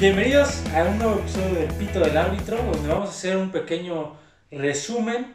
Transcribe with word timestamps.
Bienvenidos 0.00 0.64
a 0.76 0.84
un 0.84 0.96
nuevo 0.96 1.18
episodio 1.18 1.54
del 1.54 1.74
Pito 1.74 1.98
del 1.98 2.16
Árbitro, 2.16 2.56
donde 2.56 2.88
vamos 2.88 3.08
a 3.08 3.10
hacer 3.10 3.36
un 3.36 3.50
pequeño 3.50 4.16
resumen 4.48 5.34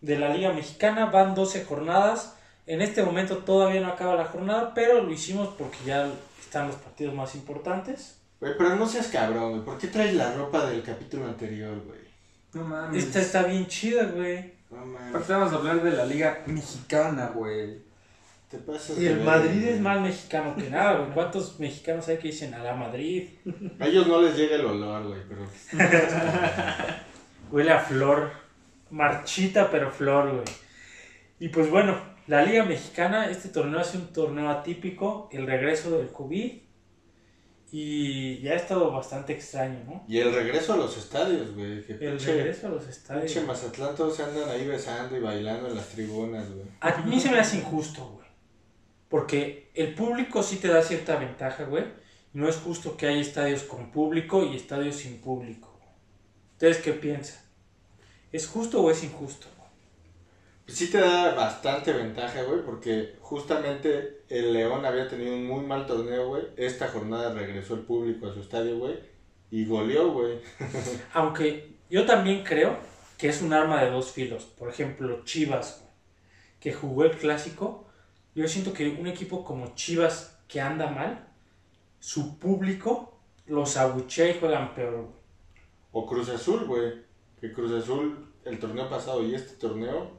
de 0.00 0.18
la 0.18 0.34
Liga 0.34 0.52
Mexicana. 0.52 1.06
Van 1.06 1.36
12 1.36 1.64
jornadas. 1.64 2.34
En 2.66 2.82
este 2.82 3.04
momento 3.04 3.38
todavía 3.38 3.80
no 3.80 3.86
acaba 3.86 4.16
la 4.16 4.24
jornada, 4.24 4.74
pero 4.74 5.04
lo 5.04 5.12
hicimos 5.12 5.54
porque 5.56 5.78
ya 5.86 6.10
están 6.40 6.66
los 6.66 6.74
partidos 6.74 7.14
más 7.14 7.36
importantes. 7.36 8.18
Güey, 8.40 8.54
pero 8.58 8.74
no 8.74 8.88
seas 8.88 9.06
cabrón, 9.06 9.52
güey. 9.52 9.64
¿Por 9.64 9.78
qué 9.78 9.86
traes 9.86 10.14
la 10.14 10.34
ropa 10.34 10.66
del 10.66 10.82
capítulo 10.82 11.26
anterior, 11.26 11.80
güey? 11.86 12.00
No 12.54 12.64
mames. 12.64 13.04
Esta 13.04 13.20
está 13.20 13.44
bien 13.44 13.68
chida, 13.68 14.06
güey. 14.06 14.54
No 14.68 14.84
mames. 14.84 15.10
Aparte 15.10 15.32
vamos 15.32 15.52
a 15.52 15.56
hablar 15.58 15.80
de 15.80 15.92
la 15.92 16.04
liga 16.06 16.42
mexicana, 16.46 17.30
güey. 17.32 17.78
Te 18.52 18.58
pasas 18.58 18.98
Y 18.98 19.06
el 19.06 19.20
Madrid 19.22 19.64
es 19.64 19.80
más 19.80 20.00
mexicano 20.00 20.54
que 20.54 20.68
nada, 20.70 20.98
güey. 20.98 21.10
¿Cuántos 21.12 21.58
mexicanos 21.58 22.06
hay 22.08 22.18
que 22.18 22.28
dicen 22.28 22.52
a 22.54 22.62
la 22.62 22.74
Madrid? 22.74 23.30
A 23.80 23.86
ellos 23.88 24.06
no 24.06 24.20
les 24.22 24.36
llega 24.36 24.54
el 24.56 24.66
olor, 24.66 25.08
güey, 25.08 25.20
pero... 25.26 25.48
Huele 27.50 27.70
a 27.72 27.78
flor. 27.80 28.30
Marchita, 28.90 29.70
pero 29.70 29.90
flor, 29.90 30.30
güey. 30.32 30.44
Y 31.40 31.48
pues 31.48 31.70
bueno, 31.70 31.98
la 32.26 32.42
Liga 32.44 32.64
Mexicana, 32.64 33.30
este 33.30 33.48
torneo 33.48 33.80
es 33.80 33.94
un 33.94 34.12
torneo 34.12 34.48
atípico, 34.50 35.28
el 35.32 35.46
regreso 35.46 35.96
del 35.98 36.08
COVID. 36.08 36.52
Y 37.74 38.38
ya 38.42 38.52
ha 38.52 38.56
estado 38.56 38.90
bastante 38.92 39.32
extraño, 39.32 39.78
¿no? 39.86 40.04
Y 40.06 40.18
el 40.18 40.30
regreso 40.34 40.74
a 40.74 40.76
los 40.76 40.94
estadios, 40.98 41.54
güey. 41.54 41.82
Que 41.86 41.94
El 41.94 42.18
pinche- 42.18 42.26
regreso 42.26 42.66
a 42.66 42.70
los 42.70 42.86
estadios. 42.86 43.24
Pinche 43.32 43.46
Mazatlán 43.46 43.94
todos 43.96 44.14
se 44.14 44.22
andan 44.24 44.46
ahí 44.50 44.66
besando 44.66 45.16
y 45.16 45.20
bailando 45.20 45.68
en 45.68 45.76
las 45.76 45.88
tribunas, 45.88 46.50
güey. 46.52 46.66
A 46.82 46.98
mí 46.98 47.18
se 47.18 47.30
me 47.30 47.38
hace 47.38 47.56
injusto, 47.56 48.04
güey. 48.16 48.21
Porque 49.12 49.68
el 49.74 49.94
público 49.94 50.42
sí 50.42 50.56
te 50.56 50.68
da 50.68 50.82
cierta 50.82 51.16
ventaja, 51.16 51.64
güey. 51.64 51.84
No 52.32 52.48
es 52.48 52.56
justo 52.56 52.96
que 52.96 53.06
haya 53.08 53.20
estadios 53.20 53.62
con 53.62 53.90
público 53.90 54.42
y 54.42 54.56
estadios 54.56 54.96
sin 54.96 55.20
público. 55.20 55.78
¿Ustedes 56.52 56.78
qué 56.78 56.94
piensan? 56.94 57.44
¿Es 58.32 58.46
justo 58.46 58.80
o 58.80 58.90
es 58.90 59.04
injusto? 59.04 59.48
Pues 60.64 60.78
sí 60.78 60.90
te 60.90 60.96
da 60.96 61.34
bastante 61.34 61.92
ventaja, 61.92 62.42
güey, 62.44 62.62
porque 62.64 63.16
justamente 63.20 64.22
el 64.30 64.54
León 64.54 64.86
había 64.86 65.06
tenido 65.06 65.34
un 65.34 65.46
muy 65.46 65.62
mal 65.66 65.84
torneo, 65.84 66.28
güey. 66.28 66.44
Esta 66.56 66.88
jornada 66.88 67.34
regresó 67.34 67.74
el 67.74 67.80
público 67.80 68.28
a 68.28 68.32
su 68.32 68.40
estadio, 68.40 68.78
güey, 68.78 68.98
y 69.50 69.66
goleó, 69.66 70.10
güey. 70.10 70.38
Aunque 71.12 71.74
yo 71.90 72.06
también 72.06 72.44
creo 72.44 72.78
que 73.18 73.28
es 73.28 73.42
un 73.42 73.52
arma 73.52 73.84
de 73.84 73.90
dos 73.90 74.10
filos. 74.10 74.44
Por 74.44 74.70
ejemplo, 74.70 75.22
Chivas, 75.26 75.80
güey, 75.82 75.92
que 76.60 76.72
jugó 76.72 77.04
el 77.04 77.18
clásico. 77.18 77.91
Yo 78.34 78.48
siento 78.48 78.72
que 78.72 78.88
un 78.88 79.06
equipo 79.06 79.44
como 79.44 79.74
Chivas 79.74 80.38
que 80.48 80.60
anda 80.60 80.88
mal, 80.90 81.28
su 82.00 82.38
público 82.38 83.18
los 83.46 83.76
abuchea 83.76 84.30
y 84.30 84.38
juegan 84.40 84.74
peor, 84.74 84.94
güey. 84.96 85.22
O 85.92 86.06
Cruz 86.06 86.28
Azul, 86.28 86.64
güey. 86.64 86.92
Que 87.40 87.52
Cruz 87.52 87.72
Azul, 87.72 88.32
el 88.44 88.58
torneo 88.58 88.88
pasado 88.88 89.22
y 89.24 89.34
este 89.34 89.54
torneo, 89.54 90.10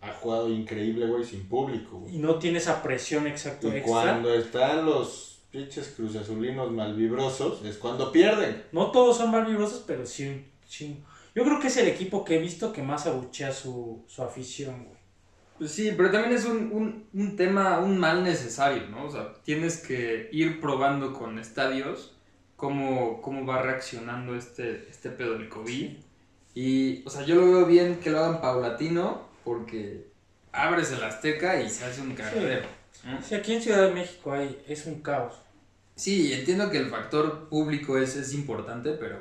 ha 0.00 0.12
jugado 0.12 0.48
increíble, 0.48 1.06
güey, 1.06 1.24
sin 1.24 1.46
público, 1.48 1.98
güey. 1.98 2.16
Y 2.16 2.18
no 2.18 2.38
tiene 2.38 2.58
esa 2.58 2.82
presión 2.82 3.26
exacta 3.26 3.66
Y 3.68 3.70
extra. 3.72 3.92
cuando 3.92 4.32
están 4.34 4.86
los 4.86 5.42
pinches 5.50 5.88
Cruz 5.96 6.16
Azulinos 6.16 6.70
malvibrosos, 6.70 7.64
es 7.64 7.76
cuando 7.76 8.12
pierden. 8.12 8.64
No 8.72 8.90
todos 8.90 9.18
son 9.18 9.30
mal 9.30 9.44
vibrosos, 9.44 9.84
pero 9.86 10.06
sí 10.06 10.28
un 10.28 10.44
chingo. 10.68 11.06
Yo 11.34 11.44
creo 11.44 11.60
que 11.60 11.66
es 11.66 11.76
el 11.76 11.88
equipo 11.88 12.24
que 12.24 12.36
he 12.36 12.40
visto 12.40 12.72
que 12.72 12.82
más 12.82 13.06
abuchea 13.06 13.52
su, 13.52 14.04
su 14.06 14.22
afición, 14.22 14.84
güey. 14.86 14.99
Pues 15.60 15.72
sí, 15.72 15.92
pero 15.94 16.10
también 16.10 16.32
es 16.32 16.46
un, 16.46 16.72
un, 16.72 17.04
un 17.12 17.36
tema, 17.36 17.80
un 17.80 17.98
mal 17.98 18.24
necesario, 18.24 18.88
¿no? 18.88 19.04
O 19.04 19.10
sea, 19.10 19.34
tienes 19.44 19.76
que 19.76 20.30
ir 20.32 20.58
probando 20.58 21.12
con 21.12 21.38
estadios 21.38 22.16
cómo, 22.56 23.20
cómo 23.20 23.44
va 23.44 23.60
reaccionando 23.60 24.34
este, 24.34 24.88
este 24.88 25.10
pedo 25.10 25.34
del 25.34 25.50
COVID. 25.50 25.90
Y, 26.54 27.06
o 27.06 27.10
sea, 27.10 27.26
yo 27.26 27.34
lo 27.34 27.52
veo 27.52 27.66
bien 27.66 28.00
que 28.00 28.08
lo 28.08 28.20
hagan 28.20 28.40
paulatino 28.40 29.28
porque 29.44 30.06
abres 30.50 30.92
el 30.92 31.04
Azteca 31.04 31.60
y 31.60 31.68
se 31.68 31.84
hace 31.84 32.00
un 32.00 32.14
carrero. 32.14 32.66
¿no? 33.04 33.20
Sí, 33.20 33.34
aquí 33.34 33.52
en 33.52 33.60
Ciudad 33.60 33.88
de 33.88 33.92
México 33.92 34.32
hay, 34.32 34.62
es 34.66 34.86
un 34.86 35.02
caos. 35.02 35.34
Sí, 35.94 36.32
entiendo 36.32 36.70
que 36.70 36.78
el 36.78 36.88
factor 36.88 37.50
público 37.50 37.98
es, 37.98 38.16
es 38.16 38.32
importante, 38.32 38.92
pero 38.92 39.18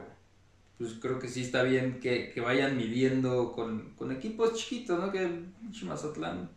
pues 0.79 0.93
creo 1.01 1.19
que 1.19 1.27
sí 1.29 1.43
está 1.43 1.63
bien 1.63 1.99
que, 1.99 2.31
que 2.31 2.41
vayan 2.41 2.77
midiendo 2.77 3.51
con, 3.51 3.93
con 3.95 4.11
equipos 4.11 4.55
chiquitos, 4.55 4.99
¿no? 4.99 5.11
Que 5.11 5.19
el 5.23 5.53
pinche 5.59 5.85
Mazatlán. 5.85 6.49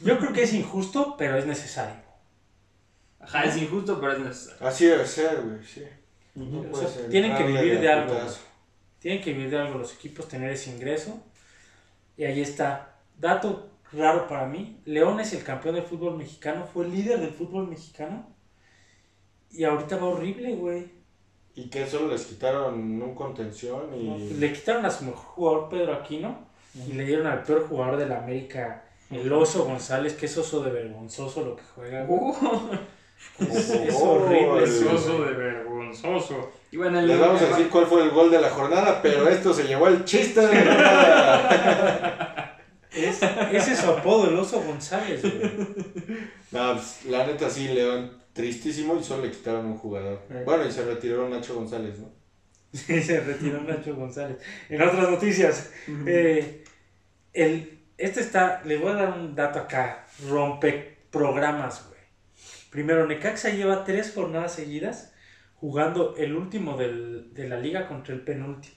Yo 0.00 0.18
creo 0.18 0.32
que 0.32 0.42
es 0.42 0.52
injusto, 0.54 1.16
pero 1.16 1.36
es 1.38 1.46
necesario. 1.46 1.96
Ajá, 3.20 3.44
es 3.44 3.56
injusto, 3.56 4.00
pero 4.00 4.12
es 4.14 4.20
necesario. 4.20 4.66
Así 4.66 4.86
debe 4.86 5.06
ser, 5.06 5.42
güey, 5.42 5.64
sí. 5.64 5.82
No 6.34 6.60
O 6.60 6.64
puede 6.64 6.86
sea, 6.86 6.94
ser. 6.94 7.10
tienen 7.10 7.36
que 7.36 7.44
vivir 7.44 7.80
de 7.80 7.88
algo. 7.90 8.14
Tienen 8.98 9.22
que 9.22 9.32
vivir 9.32 9.50
de 9.50 9.58
algo 9.58 9.78
los 9.78 9.94
equipos, 9.94 10.28
tener 10.28 10.50
ese 10.50 10.70
ingreso. 10.70 11.22
Y 12.16 12.24
ahí 12.24 12.40
está. 12.40 12.98
Dato 13.18 13.70
raro 13.92 14.26
para 14.28 14.46
mí. 14.46 14.80
León 14.84 15.20
es 15.20 15.32
el 15.34 15.44
campeón 15.44 15.74
del 15.76 15.84
fútbol 15.84 16.16
mexicano, 16.16 16.66
fue 16.66 16.84
el 16.86 16.92
líder 16.92 17.20
del 17.20 17.32
fútbol 17.32 17.68
mexicano. 17.68 18.28
Y 19.50 19.64
ahorita 19.64 19.96
va 19.98 20.06
horrible, 20.08 20.54
güey. 20.56 21.01
Y 21.54 21.68
que 21.68 21.86
solo 21.86 22.08
les 22.08 22.24
quitaron 22.24 22.74
un 23.02 23.14
contención 23.14 23.82
y... 23.94 24.34
Le 24.38 24.52
quitaron 24.52 24.86
a 24.86 24.90
su 24.90 25.04
mejor 25.04 25.24
jugador, 25.24 25.68
Pedro 25.68 25.94
Aquino, 25.94 26.38
y 26.88 26.92
le 26.94 27.04
dieron 27.04 27.26
al 27.26 27.42
peor 27.42 27.66
jugador 27.68 27.98
de 27.98 28.06
la 28.06 28.18
América, 28.18 28.84
el 29.10 29.30
Oso 29.32 29.64
González, 29.64 30.14
que 30.14 30.24
es 30.26 30.38
oso 30.38 30.62
de 30.62 30.70
vergonzoso 30.70 31.44
lo 31.44 31.56
que 31.56 31.62
juega. 31.74 32.04
güey. 32.04 32.32
Es, 33.40 33.70
es 33.70 33.94
Oh, 34.00 34.12
horrible. 34.12 34.64
es 34.64 34.82
Oso 34.82 35.22
de 35.24 35.32
vergonzoso. 35.34 36.50
Y 36.70 36.78
bueno, 36.78 36.98
el 37.00 37.06
Les 37.08 37.20
vamos 37.20 37.42
a 37.42 37.46
decir 37.46 37.68
cuál 37.68 37.84
fue 37.86 38.02
el 38.02 38.10
gol 38.10 38.30
de 38.30 38.40
la 38.40 38.48
jornada, 38.48 39.00
pero 39.02 39.28
esto 39.28 39.52
se 39.52 39.64
llevó 39.64 39.88
el 39.88 40.04
chiste 40.06 40.40
de 40.40 40.64
la 40.64 40.74
jornada. 40.74 42.48
Es- 42.94 43.22
ese 43.22 43.72
es 43.72 43.78
su 43.78 43.90
apodo, 43.90 44.28
el 44.28 44.36
Oso 44.38 44.60
González, 44.62 45.22
güey. 45.22 45.50
No, 46.50 46.74
pues, 46.74 47.06
la 47.06 47.26
neta 47.26 47.48
sí, 47.48 47.68
León, 47.68 48.12
tristísimo 48.32 48.96
y 48.98 49.04
solo 49.04 49.24
le 49.24 49.30
quitaron 49.30 49.66
un 49.66 49.76
jugador. 49.78 50.22
Eh. 50.30 50.42
Bueno, 50.44 50.66
y 50.66 50.70
se 50.72 50.84
retiró 50.84 51.28
Nacho 51.28 51.54
González, 51.54 51.98
¿no? 51.98 52.10
Sí, 52.72 53.02
se 53.02 53.20
retiró 53.20 53.60
Nacho 53.62 53.94
González. 53.94 54.38
En 54.68 54.80
otras 54.80 55.10
noticias, 55.10 55.70
eh, 56.06 56.64
el, 57.34 57.80
este 57.98 58.20
está, 58.20 58.62
les 58.64 58.80
voy 58.80 58.92
a 58.92 58.94
dar 58.94 59.18
un 59.18 59.34
dato 59.34 59.58
acá, 59.58 60.06
rompe 60.28 60.98
programas, 61.10 61.86
güey. 61.88 62.00
Primero, 62.70 63.06
Necaxa 63.06 63.50
lleva 63.50 63.84
tres 63.84 64.12
jornadas 64.14 64.54
seguidas 64.54 65.12
jugando 65.56 66.16
el 66.16 66.34
último 66.34 66.76
del- 66.78 67.34
de 67.34 67.48
la 67.48 67.58
liga 67.58 67.86
contra 67.86 68.14
el 68.14 68.22
penúltimo. 68.22 68.76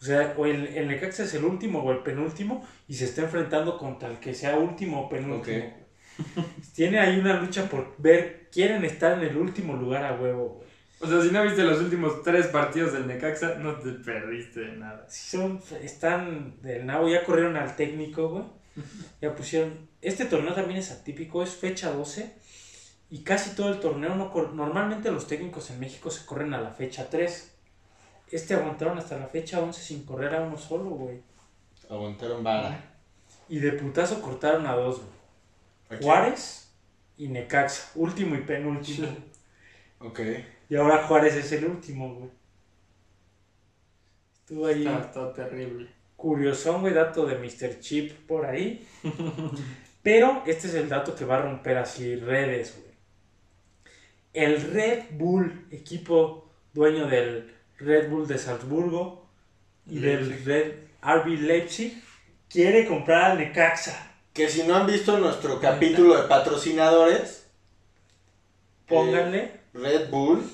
O 0.00 0.04
sea, 0.04 0.34
o 0.36 0.44
el, 0.44 0.66
el 0.66 0.88
Necaxa 0.88 1.22
es 1.22 1.32
el 1.34 1.44
último 1.44 1.78
o 1.82 1.92
el 1.92 2.02
penúltimo 2.02 2.66
y 2.88 2.94
se 2.94 3.04
está 3.04 3.22
enfrentando 3.22 3.78
contra 3.78 4.10
el 4.10 4.18
que 4.18 4.34
sea 4.34 4.56
último 4.58 5.02
o 5.02 5.08
penúltimo. 5.08 5.64
Ok. 5.64 5.72
Tiene 6.74 6.98
ahí 6.98 7.18
una 7.18 7.40
lucha 7.40 7.68
por 7.68 7.94
ver, 7.98 8.48
quieren 8.52 8.84
estar 8.84 9.18
en 9.18 9.24
el 9.30 9.36
último 9.36 9.74
lugar 9.74 10.04
a 10.04 10.14
huevo, 10.20 10.48
güey. 10.56 10.64
O 11.00 11.06
sea, 11.06 11.20
si 11.20 11.30
no 11.32 11.42
viste 11.42 11.62
los 11.64 11.80
últimos 11.80 12.22
tres 12.22 12.46
partidos 12.46 12.92
del 12.94 13.06
Necaxa, 13.06 13.56
no 13.56 13.74
te 13.74 13.90
perdiste 13.92 14.60
de 14.60 14.76
nada. 14.76 15.04
Sí 15.08 15.36
son, 15.36 15.60
están 15.82 16.60
del 16.62 16.86
nabo, 16.86 17.08
ya 17.08 17.24
corrieron 17.24 17.56
al 17.56 17.76
técnico, 17.76 18.28
güey. 18.28 18.44
Ya 19.20 19.34
pusieron. 19.34 19.88
Este 20.00 20.24
torneo 20.24 20.54
también 20.54 20.78
es 20.80 20.90
atípico, 20.90 21.42
es 21.42 21.50
fecha 21.50 21.90
12. 21.92 22.32
Y 23.10 23.18
casi 23.22 23.54
todo 23.54 23.68
el 23.70 23.80
torneo 23.80 24.14
no 24.16 24.30
cor- 24.30 24.52
Normalmente 24.54 25.10
los 25.10 25.26
técnicos 25.26 25.70
en 25.70 25.78
México 25.80 26.10
se 26.10 26.24
corren 26.26 26.54
a 26.54 26.60
la 26.60 26.70
fecha 26.70 27.08
3. 27.10 27.54
Este 28.30 28.54
aguantaron 28.54 28.98
hasta 28.98 29.18
la 29.18 29.26
fecha 29.26 29.60
11 29.60 29.80
sin 29.82 30.04
correr 30.04 30.34
a 30.34 30.40
uno 30.42 30.56
solo, 30.56 30.90
güey. 30.90 31.20
Aguantaron 31.90 32.42
vara. 32.42 32.92
Y 33.48 33.58
de 33.58 33.72
putazo 33.72 34.20
cortaron 34.22 34.66
a 34.66 34.72
dos, 34.74 34.96
güey. 34.96 35.08
Juárez 36.00 36.72
y 37.16 37.28
Necaxa, 37.28 37.90
último 37.94 38.34
y 38.34 38.40
penúltimo. 38.40 39.08
Ok. 40.00 40.20
Y 40.68 40.76
ahora 40.76 41.06
Juárez 41.06 41.34
es 41.34 41.52
el 41.52 41.66
último, 41.66 42.14
güey. 42.14 42.30
Estuvo 44.40 44.66
ahí. 44.66 44.86
Está, 44.86 45.00
está 45.00 45.32
terrible. 45.32 45.88
Curiosón, 46.16 46.80
güey, 46.80 46.94
dato 46.94 47.26
de 47.26 47.38
Mr. 47.38 47.80
Chip 47.80 48.12
por 48.26 48.46
ahí. 48.46 48.86
Pero 50.02 50.42
este 50.46 50.68
es 50.68 50.74
el 50.74 50.88
dato 50.88 51.14
que 51.14 51.24
va 51.24 51.36
a 51.36 51.42
romper 51.42 51.78
así 51.78 52.16
redes, 52.16 52.76
güey. 52.76 52.94
El 54.32 54.72
Red 54.72 55.04
Bull, 55.12 55.66
equipo 55.70 56.50
dueño 56.72 57.06
del 57.06 57.54
Red 57.78 58.10
Bull 58.10 58.26
de 58.26 58.38
Salzburgo 58.38 59.26
y 59.86 60.00
del. 60.00 60.44
Red 60.44 60.84
RB 61.04 61.40
Leipzig, 61.40 62.02
quiere 62.48 62.86
comprar 62.86 63.32
al 63.32 63.38
Necaxa. 63.38 64.13
Que 64.34 64.48
si 64.50 64.64
no 64.64 64.74
han 64.74 64.86
visto 64.86 65.16
nuestro 65.16 65.58
capítulo 65.60 66.20
de 66.20 66.28
patrocinadores, 66.28 67.46
Pónganle. 68.86 69.60
Red 69.72 70.10
Bull 70.10 70.44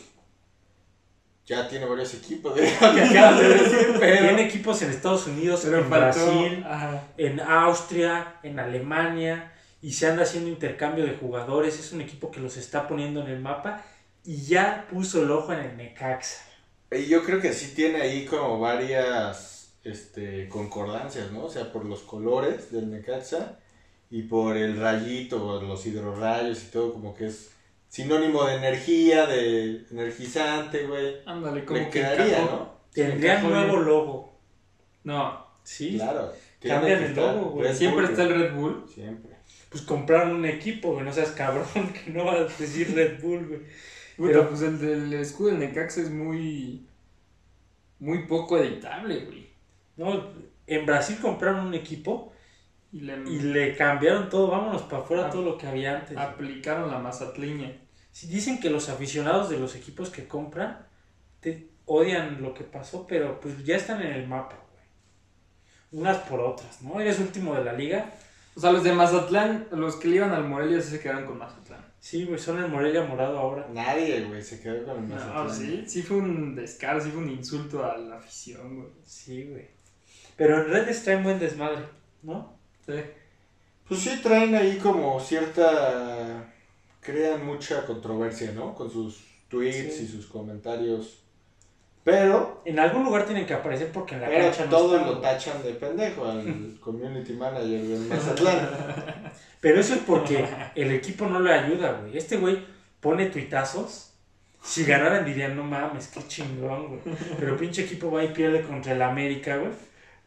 ya 1.47 1.69
tiene 1.69 1.85
varios 1.85 2.15
equipos, 2.15 2.55
de 2.55 2.62
lo 2.62 2.79
que 2.94 3.03
acabas 3.03 3.41
de 3.41 3.49
decir, 3.49 3.97
pero... 3.99 4.19
Tiene 4.19 4.44
equipos 4.44 4.82
en 4.82 4.91
Estados 4.91 5.27
Unidos, 5.27 5.62
Pero 5.65 5.79
en 5.79 5.88
faltó. 5.88 6.25
Brasil, 6.25 6.65
Ajá. 6.65 7.09
en 7.17 7.41
Austria, 7.41 8.37
en 8.44 8.61
Alemania, 8.61 9.53
y 9.83 9.93
se 9.94 10.06
anda 10.06 10.23
haciendo 10.23 10.49
intercambio 10.49 11.05
de 11.05 11.17
jugadores. 11.17 11.81
Es 11.81 11.91
un 11.91 12.03
equipo 12.03 12.31
que 12.31 12.38
los 12.38 12.56
está 12.56 12.87
poniendo 12.87 13.21
en 13.23 13.29
el 13.29 13.41
mapa 13.41 13.83
y 14.25 14.43
ya 14.43 14.87
puso 14.93 15.23
el 15.23 15.31
ojo 15.33 15.53
en 15.53 15.61
el 15.61 15.76
Necaxa. 15.76 16.44
Y 16.93 17.06
yo 17.06 17.25
creo 17.25 17.41
que 17.41 17.53
sí 17.53 17.73
tiene 17.75 18.00
ahí 18.03 18.26
como 18.26 18.61
varias 18.61 19.73
este, 19.83 20.49
concordancias, 20.49 21.33
¿no? 21.33 21.47
O 21.47 21.50
sea, 21.50 21.73
por 21.73 21.85
los 21.85 22.03
colores 22.03 22.71
del 22.71 22.91
Necaxa 22.91 23.59
y 24.11 24.23
por 24.23 24.57
el 24.57 24.77
rayito, 24.79 25.62
los 25.62 25.87
hidrorrayos 25.87 26.65
y 26.65 26.67
todo, 26.71 26.93
como 26.93 27.15
que 27.15 27.27
es 27.29 27.53
sinónimo 27.89 28.45
de 28.45 28.57
energía, 28.57 29.27
de 29.27 29.85
energizante, 29.91 30.85
güey. 30.87 31.17
Ándale, 31.27 31.65
como 31.65 31.79
Le 31.79 31.85
que 31.87 32.01
quedaría. 32.01 32.41
¿no? 32.41 32.75
Tendría 32.93 33.41
nuevo 33.41 33.73
bien. 33.77 33.85
logo. 33.87 34.33
No, 35.05 35.47
Sí. 35.62 35.97
Claro. 35.97 36.33
Cambian 36.61 37.03
el 37.05 37.15
logo, 37.15 37.51
güey. 37.51 37.75
Siempre 37.75 38.03
Bull, 38.03 38.11
está 38.11 38.23
el. 38.25 38.35
Red 38.35 38.55
Bull. 38.55 38.85
Siempre. 38.93 39.31
Pues 39.71 39.83
compraron 39.83 40.33
un 40.37 40.45
equipo, 40.45 40.93
güey. 40.93 41.05
No 41.05 41.12
seas 41.12 41.31
cabrón, 41.31 41.65
que 42.05 42.11
no 42.11 42.25
va 42.25 42.33
a 42.33 42.45
decir 42.45 42.93
Red 42.95 43.23
Bull, 43.23 43.47
güey. 43.47 43.61
Pero- 44.19 44.49
pues 44.49 44.61
el 44.62 44.79
del 44.79 45.12
escudo 45.15 45.49
del 45.51 45.61
Necaxa 45.61 46.01
es 46.03 46.11
muy. 46.11 46.87
Muy 47.99 48.27
poco 48.27 48.59
editable, 48.59 49.25
güey. 49.27 49.47
No, 49.97 50.31
en 50.67 50.87
Brasil 50.87 51.19
compraron 51.21 51.67
un 51.67 51.75
equipo 51.75 52.30
Y 52.93 53.01
le 53.03 53.17
y 53.31 53.39
le 53.41 53.77
cambiaron 53.77 54.29
todo. 54.29 54.49
Vámonos 54.49 54.83
para 54.83 55.03
afuera 55.03 55.31
todo 55.31 55.43
lo 55.43 55.59
que 55.59 55.67
había 55.67 55.99
antes. 55.99 56.17
aplicaron 56.17 56.91
la 56.91 56.99
mazatliña. 56.99 57.73
Sí, 58.13 58.27
dicen 58.27 58.59
que 58.61 58.71
los 58.71 58.89
aficionados 58.89 59.49
de 59.49 59.59
los 59.59 59.77
equipos 59.77 60.11
que 60.11 60.27
compran 60.27 60.87
te 61.41 61.69
odian 61.87 62.43
lo 62.43 62.53
que 62.55 62.65
pasó, 62.65 63.07
pero 63.07 63.41
pues 63.41 63.65
ya 63.65 63.77
están 63.77 64.03
en 64.03 64.13
el 64.13 64.27
mapa, 64.27 64.57
güey. 64.73 66.03
Unas 66.03 66.19
por 66.19 66.41
otras, 66.41 66.83
¿no? 66.83 67.01
Eres 67.01 67.19
último 67.21 67.55
de 67.55 67.65
la 67.65 67.73
liga. 67.73 68.13
O 68.57 68.61
sea, 68.61 68.73
los 68.73 68.83
de 68.83 68.93
Mazatlán, 68.93 69.69
los 69.71 69.97
que 69.97 70.09
le 70.09 70.17
iban 70.17 70.33
al 70.33 70.45
Morelia 70.45 70.81
sí 70.83 70.91
se 70.91 71.01
quedaron 71.01 71.25
con 71.27 71.39
Mazatlán. 71.39 71.85
Sí, 72.01 72.25
güey, 72.25 72.39
son 72.39 72.59
el 72.63 72.69
Morelia 72.69 73.05
morado 73.05 73.39
ahora. 73.39 73.69
Nadie, 73.73 74.23
güey, 74.25 74.43
se 74.43 74.61
quedó 74.61 74.85
con 74.85 75.05
el 75.05 75.09
No, 75.09 75.15
Mazatlán. 75.15 75.51
sí, 75.57 75.85
sí 75.87 76.03
fue 76.03 76.17
un 76.17 76.57
descaro, 76.57 77.01
sí 77.01 77.11
fue 77.11 77.23
un 77.23 77.31
insulto 77.31 77.85
a 77.85 77.97
la 77.97 78.17
afición, 78.17 78.77
güey. 78.77 78.89
Sí, 79.05 79.45
güey. 79.49 79.69
Pero 80.37 80.63
en 80.63 80.71
redes 80.71 81.05
traen 81.05 81.23
buen 81.23 81.39
desmadre, 81.39 81.85
¿no? 82.23 82.59
Sí. 82.87 82.94
Pues 83.88 84.00
sí 84.00 84.21
traen 84.23 84.55
ahí 84.55 84.77
como 84.79 85.19
cierta... 85.21 86.53
Crean 87.00 87.44
mucha 87.47 87.87
controversia, 87.87 88.53
¿no? 88.53 88.75
Con 88.75 88.91
sus 88.91 89.25
tweets 89.49 89.97
Sí. 89.97 90.05
y 90.05 90.09
sus 90.09 90.27
comentarios. 90.27 91.19
Pero, 92.05 92.62
En 92.65 92.79
algún 92.79 93.05
lugar 93.05 93.25
tienen 93.27 93.47
que 93.47 93.55
aparecer 93.55 93.91
porque 93.93 94.15
en 94.15 94.23
la 94.23 94.29
pero 94.29 94.44
cancha 94.44 94.65
no 94.65 94.71
todos 94.71 94.93
están, 94.93 95.06
lo 95.11 95.21
tachan 95.21 95.62
de 95.62 95.73
pendejo 95.75 96.25
al 96.27 96.79
community 96.81 97.32
manager 97.35 97.82
del 97.82 98.00
Mazatlán. 98.06 98.69
Pero 99.61 99.81
eso 99.81 99.94
es 99.94 100.00
porque 100.00 100.47
el 100.75 100.91
equipo 100.93 101.26
no 101.26 101.41
le 101.41 101.53
ayuda, 101.53 101.93
güey. 102.00 102.17
Este 102.17 102.38
güey 102.38 102.65
pone 103.00 103.26
tuitazos. 103.26 104.12
Si 104.62 104.85
ganaran 104.85 105.25
dirían, 105.26 105.56
no 105.56 105.62
mames, 105.62 106.09
qué 106.09 106.26
chingón, 106.26 106.88
güey. 106.88 107.17
Pero 107.38 107.56
pinche 107.56 107.83
equipo 107.85 108.11
va 108.11 108.25
y 108.25 108.29
pierde 108.29 108.62
contra 108.62 108.93
el 108.93 109.03
América, 109.03 109.56
güey. 109.59 109.73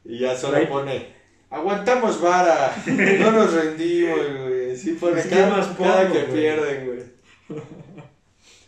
Y 0.06 0.20
ya 0.20 0.36
solo 0.36 0.68
pone, 0.70 1.08
aguantamos 1.54 2.20
vara, 2.20 2.76
no 2.86 3.32
nos 3.32 3.54
rendimos, 3.54 4.20
güey. 4.42 4.76
Sí 4.76 4.94
pone 4.94 5.20
Es 5.20 5.28
que 5.28 5.36
cada, 5.36 5.50
más 5.50 5.68
cada 5.78 6.08
pongo, 6.08 6.14
que 6.14 6.34
pierden, 6.34 6.86
güey. 6.88 7.60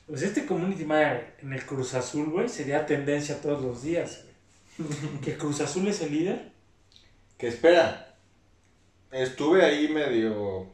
Pues 0.07 0.21
este 0.21 0.45
community 0.45 0.85
manager 0.85 1.35
en 1.41 1.53
el 1.53 1.65
Cruz 1.65 1.95
Azul, 1.95 2.29
güey, 2.29 2.47
sería 2.47 2.85
tendencia 2.85 3.41
todos 3.41 3.63
los 3.63 3.81
días, 3.81 4.25
güey. 4.77 5.19
Que 5.19 5.35
Cruz 5.35 5.61
Azul 5.61 5.87
es 5.87 5.99
el 6.01 6.11
líder. 6.11 6.51
Que 7.39 7.47
espera, 7.47 8.15
estuve 9.11 9.65
ahí 9.65 9.87
medio 9.87 10.67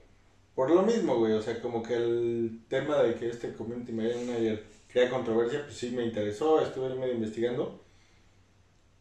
por 0.53 0.69
lo 0.69 0.81
mismo, 0.81 1.15
güey. 1.15 1.31
O 1.31 1.41
sea, 1.41 1.61
como 1.61 1.81
que 1.81 1.95
el 1.95 2.59
tema 2.67 3.01
de 3.03 3.15
que 3.15 3.29
este 3.29 3.53
community 3.53 3.93
manager 3.93 4.65
crea 4.91 5.09
controversia, 5.09 5.63
pues 5.63 5.77
sí 5.77 5.91
me 5.91 6.03
interesó, 6.03 6.61
estuve 6.61 6.87
ahí 6.87 6.99
medio 6.99 7.13
investigando. 7.13 7.81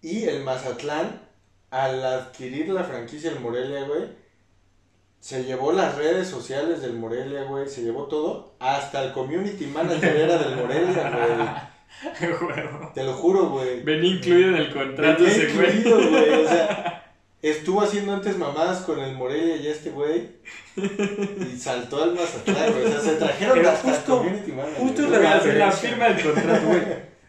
Y 0.00 0.26
el 0.26 0.44
Mazatlán, 0.44 1.28
al 1.70 2.04
adquirir 2.04 2.68
la 2.68 2.84
franquicia 2.84 3.30
del 3.30 3.40
Morelia, 3.40 3.84
güey, 3.84 4.02
se 5.20 5.44
llevó 5.44 5.72
las 5.72 5.96
redes 5.96 6.28
sociales 6.28 6.80
del 6.82 6.94
Morelia, 6.94 7.44
güey, 7.44 7.68
se 7.68 7.82
llevó 7.82 8.04
todo. 8.04 8.54
Hasta 8.58 9.04
el 9.04 9.12
community 9.12 9.66
manager 9.66 10.16
era 10.16 10.38
del 10.38 10.56
Morelia, 10.56 11.10
güey. 11.10 11.70
Te 12.94 13.04
lo 13.04 13.12
juro, 13.14 13.50
güey. 13.50 13.82
Venía 13.82 14.14
incluido 14.16 14.48
en 14.50 14.56
el 14.56 14.72
contrato 14.72 15.22
Venía 15.22 15.36
ese 15.36 15.52
güey. 15.54 15.76
incluido, 15.78 16.08
güey. 16.10 16.44
O 16.44 16.48
sea, 16.48 17.12
estuvo 17.42 17.82
haciendo 17.82 18.14
antes 18.14 18.38
mamadas 18.38 18.80
con 18.82 18.98
el 19.00 19.14
Morelia 19.14 19.56
y 19.56 19.66
este 19.68 19.90
güey. 19.90 20.28
Y 20.76 21.56
saltó 21.58 22.02
al 22.02 22.14
Mazatlán, 22.14 22.72
güey. 22.72 22.84
O 22.86 22.88
sea, 22.90 23.00
se 23.00 23.16
trajeron 23.16 23.58
Pero 23.58 23.70
hasta 23.70 23.88
justo- 23.92 24.12
el 24.14 24.18
community 24.18 24.52
manager. 24.52 24.78
justo 24.78 25.02
la 25.08 25.18
la 25.54 25.72
firma 25.72 26.08
del 26.08 26.22
contrato, 26.24 26.66
güey. 26.66 27.10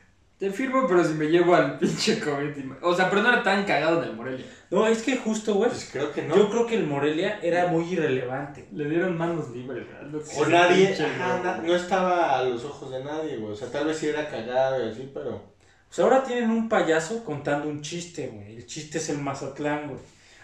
Te 0.42 0.50
firmo, 0.50 0.88
pero 0.88 1.04
si 1.04 1.14
me 1.14 1.26
llevo 1.28 1.54
al 1.54 1.78
pinche 1.80 2.20
community. 2.20 2.68
O 2.82 2.96
sea, 2.96 3.12
pero 3.12 3.22
no 3.22 3.30
era 3.30 3.44
tan 3.44 3.64
cagado 3.64 4.02
en 4.02 4.10
el 4.10 4.16
Morelia. 4.16 4.44
No, 4.72 4.88
es 4.88 5.04
que 5.04 5.16
justo, 5.18 5.54
güey. 5.54 5.70
Pues 5.70 5.88
creo 5.94 6.12
que 6.12 6.24
no. 6.24 6.36
Yo 6.36 6.50
creo 6.50 6.66
que 6.66 6.78
el 6.78 6.88
Morelia 6.88 7.40
era 7.44 7.68
muy 7.68 7.86
irrelevante. 7.94 8.68
Le 8.74 8.90
dieron 8.90 9.16
manos 9.16 9.52
libres, 9.52 9.86
o 10.36 10.46
nadie, 10.48 10.88
pinche, 10.88 11.06
ajá, 11.06 11.42
na- 11.44 11.58
no 11.58 11.76
estaba 11.76 12.40
a 12.40 12.44
los 12.44 12.66
ojos 12.66 12.90
de 12.90 13.04
nadie, 13.04 13.38
güey. 13.38 13.54
O 13.54 13.56
sea, 13.56 13.68
tal 13.70 13.86
vez 13.86 13.98
sí 13.98 14.08
era 14.08 14.28
cagado 14.28 14.84
y 14.84 14.90
así, 14.90 15.12
pero. 15.14 15.44
Pues 15.88 16.00
ahora 16.00 16.24
tienen 16.24 16.50
un 16.50 16.68
payaso 16.68 17.24
contando 17.24 17.68
un 17.70 17.82
chiste, 17.84 18.28
güey. 18.34 18.56
El 18.56 18.66
chiste 18.66 18.98
es 18.98 19.10
el 19.10 19.20
Mazatlán, 19.20 19.90
güey. 19.90 20.00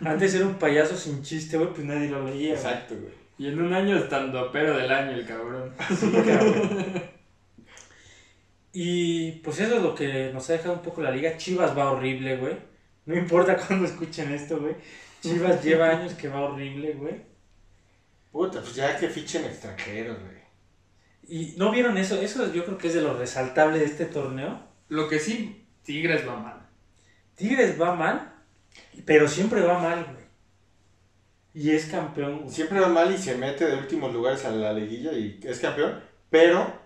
Antes 0.05 0.35
era 0.35 0.45
un 0.45 0.59
payaso 0.59 0.95
sin 0.95 1.23
chiste, 1.23 1.57
güey, 1.57 1.71
pues 1.73 1.87
nadie 1.87 2.07
lo 2.07 2.23
leía. 2.23 2.53
Exacto, 2.53 2.93
güey. 2.93 3.13
Y 3.39 3.47
en 3.47 3.59
un 3.59 3.73
año 3.73 3.97
estando 3.97 4.51
pero 4.51 4.77
del 4.77 4.91
año 4.91 5.13
el 5.13 5.25
cabrón. 5.25 5.71
Sí, 5.99 6.11
cabrón. 6.11 7.16
Y 8.79 9.31
pues 9.43 9.59
eso 9.59 9.77
es 9.77 9.81
lo 9.81 9.95
que 9.95 10.29
nos 10.31 10.47
ha 10.47 10.53
dejado 10.53 10.75
un 10.75 10.83
poco 10.83 11.01
la 11.01 11.09
liga. 11.09 11.35
Chivas 11.35 11.75
va 11.75 11.89
horrible, 11.89 12.37
güey. 12.37 12.55
No 13.07 13.17
importa 13.17 13.57
cuando 13.67 13.87
escuchen 13.87 14.31
esto, 14.31 14.59
güey. 14.59 14.75
Chivas 15.19 15.63
lleva 15.63 15.89
años 15.89 16.13
que 16.13 16.27
va 16.27 16.41
horrible, 16.41 16.93
güey. 16.93 17.15
Puta, 18.31 18.61
pues 18.61 18.75
ya 18.75 18.95
que 18.95 19.09
fichen 19.09 19.45
extranjeros, 19.45 20.19
güey. 20.19 20.37
Y 21.27 21.55
no 21.57 21.71
vieron 21.71 21.97
eso. 21.97 22.21
Eso 22.21 22.53
yo 22.53 22.65
creo 22.65 22.77
que 22.77 22.89
es 22.89 22.93
de 22.93 23.01
lo 23.01 23.17
resaltable 23.17 23.79
de 23.79 23.85
este 23.85 24.05
torneo. 24.05 24.61
Lo 24.89 25.09
que 25.09 25.17
sí, 25.17 25.65
Tigres 25.81 26.27
va 26.27 26.35
mal. 26.35 26.69
Tigres 27.33 27.81
va 27.81 27.95
mal, 27.95 28.31
pero 29.05 29.27
siempre 29.27 29.61
va 29.61 29.79
mal, 29.79 30.05
güey. 30.05 30.27
Y 31.55 31.71
es 31.71 31.87
campeón, 31.87 32.41
güey. 32.41 32.51
Siempre 32.51 32.79
va 32.79 32.89
mal 32.89 33.11
y 33.11 33.17
se 33.17 33.35
mete 33.35 33.65
de 33.65 33.75
últimos 33.75 34.13
lugares 34.13 34.45
a 34.45 34.51
la 34.51 34.71
liguilla 34.71 35.13
y 35.13 35.39
es 35.41 35.57
campeón. 35.57 35.99
Pero 36.29 36.79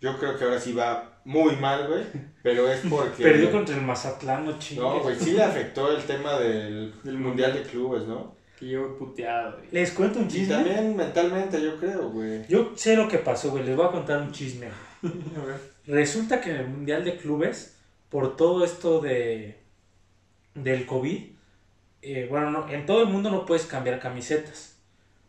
yo 0.00 0.16
creo 0.16 0.38
que 0.38 0.44
ahora 0.44 0.60
sí 0.60 0.72
va 0.72 1.10
muy 1.24 1.56
mal, 1.56 1.86
güey. 1.88 2.04
Pero 2.42 2.70
es 2.70 2.80
porque. 2.90 3.22
Perdió 3.22 3.50
contra 3.50 3.74
el 3.76 3.82
Mazatlán, 3.82 4.44
no 4.44 4.58
chingues. 4.58 4.84
No, 4.84 5.00
güey, 5.00 5.16
sí 5.18 5.32
le 5.32 5.42
afectó 5.42 5.94
el 5.96 6.02
tema 6.04 6.38
del, 6.38 6.94
Del 7.02 7.18
Mundial 7.18 7.54
de 7.54 7.62
Clubes, 7.62 8.04
¿no? 8.06 8.34
Que 8.58 8.66
llevo 8.66 8.96
puteado, 8.96 9.56
güey. 9.56 9.68
Les 9.72 9.90
cuento 9.92 10.18
un 10.20 10.26
Y 10.26 10.28
chisme. 10.28 10.54
también 10.54 10.96
mentalmente, 10.96 11.60
yo 11.60 11.76
creo, 11.76 12.10
güey. 12.10 12.46
Yo 12.48 12.72
sé 12.76 12.96
lo 12.96 13.08
que 13.08 13.18
pasó, 13.18 13.50
güey. 13.50 13.64
Les 13.64 13.76
voy 13.76 13.86
a 13.86 13.90
contar 13.90 14.20
un 14.20 14.30
chisme. 14.32 14.66
A 15.02 15.44
ver. 15.44 15.74
Resulta 15.86 16.40
que 16.40 16.50
en 16.50 16.56
el 16.56 16.68
Mundial 16.68 17.04
de 17.04 17.16
Clubes, 17.16 17.76
por 18.08 18.36
todo 18.36 18.64
esto 18.64 19.00
de 19.00 19.58
del 20.54 20.86
COVID, 20.86 21.32
eh, 22.02 22.26
bueno, 22.30 22.50
no, 22.50 22.68
en 22.68 22.86
todo 22.86 23.02
el 23.02 23.08
mundo 23.08 23.30
no 23.30 23.44
puedes 23.44 23.66
cambiar 23.66 23.98
camisetas. 23.98 24.76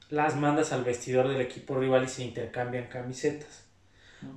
Las 0.09 0.35
mandas 0.35 0.71
al 0.71 0.83
vestidor 0.83 1.27
del 1.27 1.41
equipo 1.41 1.75
rival 1.79 2.03
y 2.03 2.07
se 2.07 2.23
intercambian 2.23 2.85
camisetas. 2.87 3.64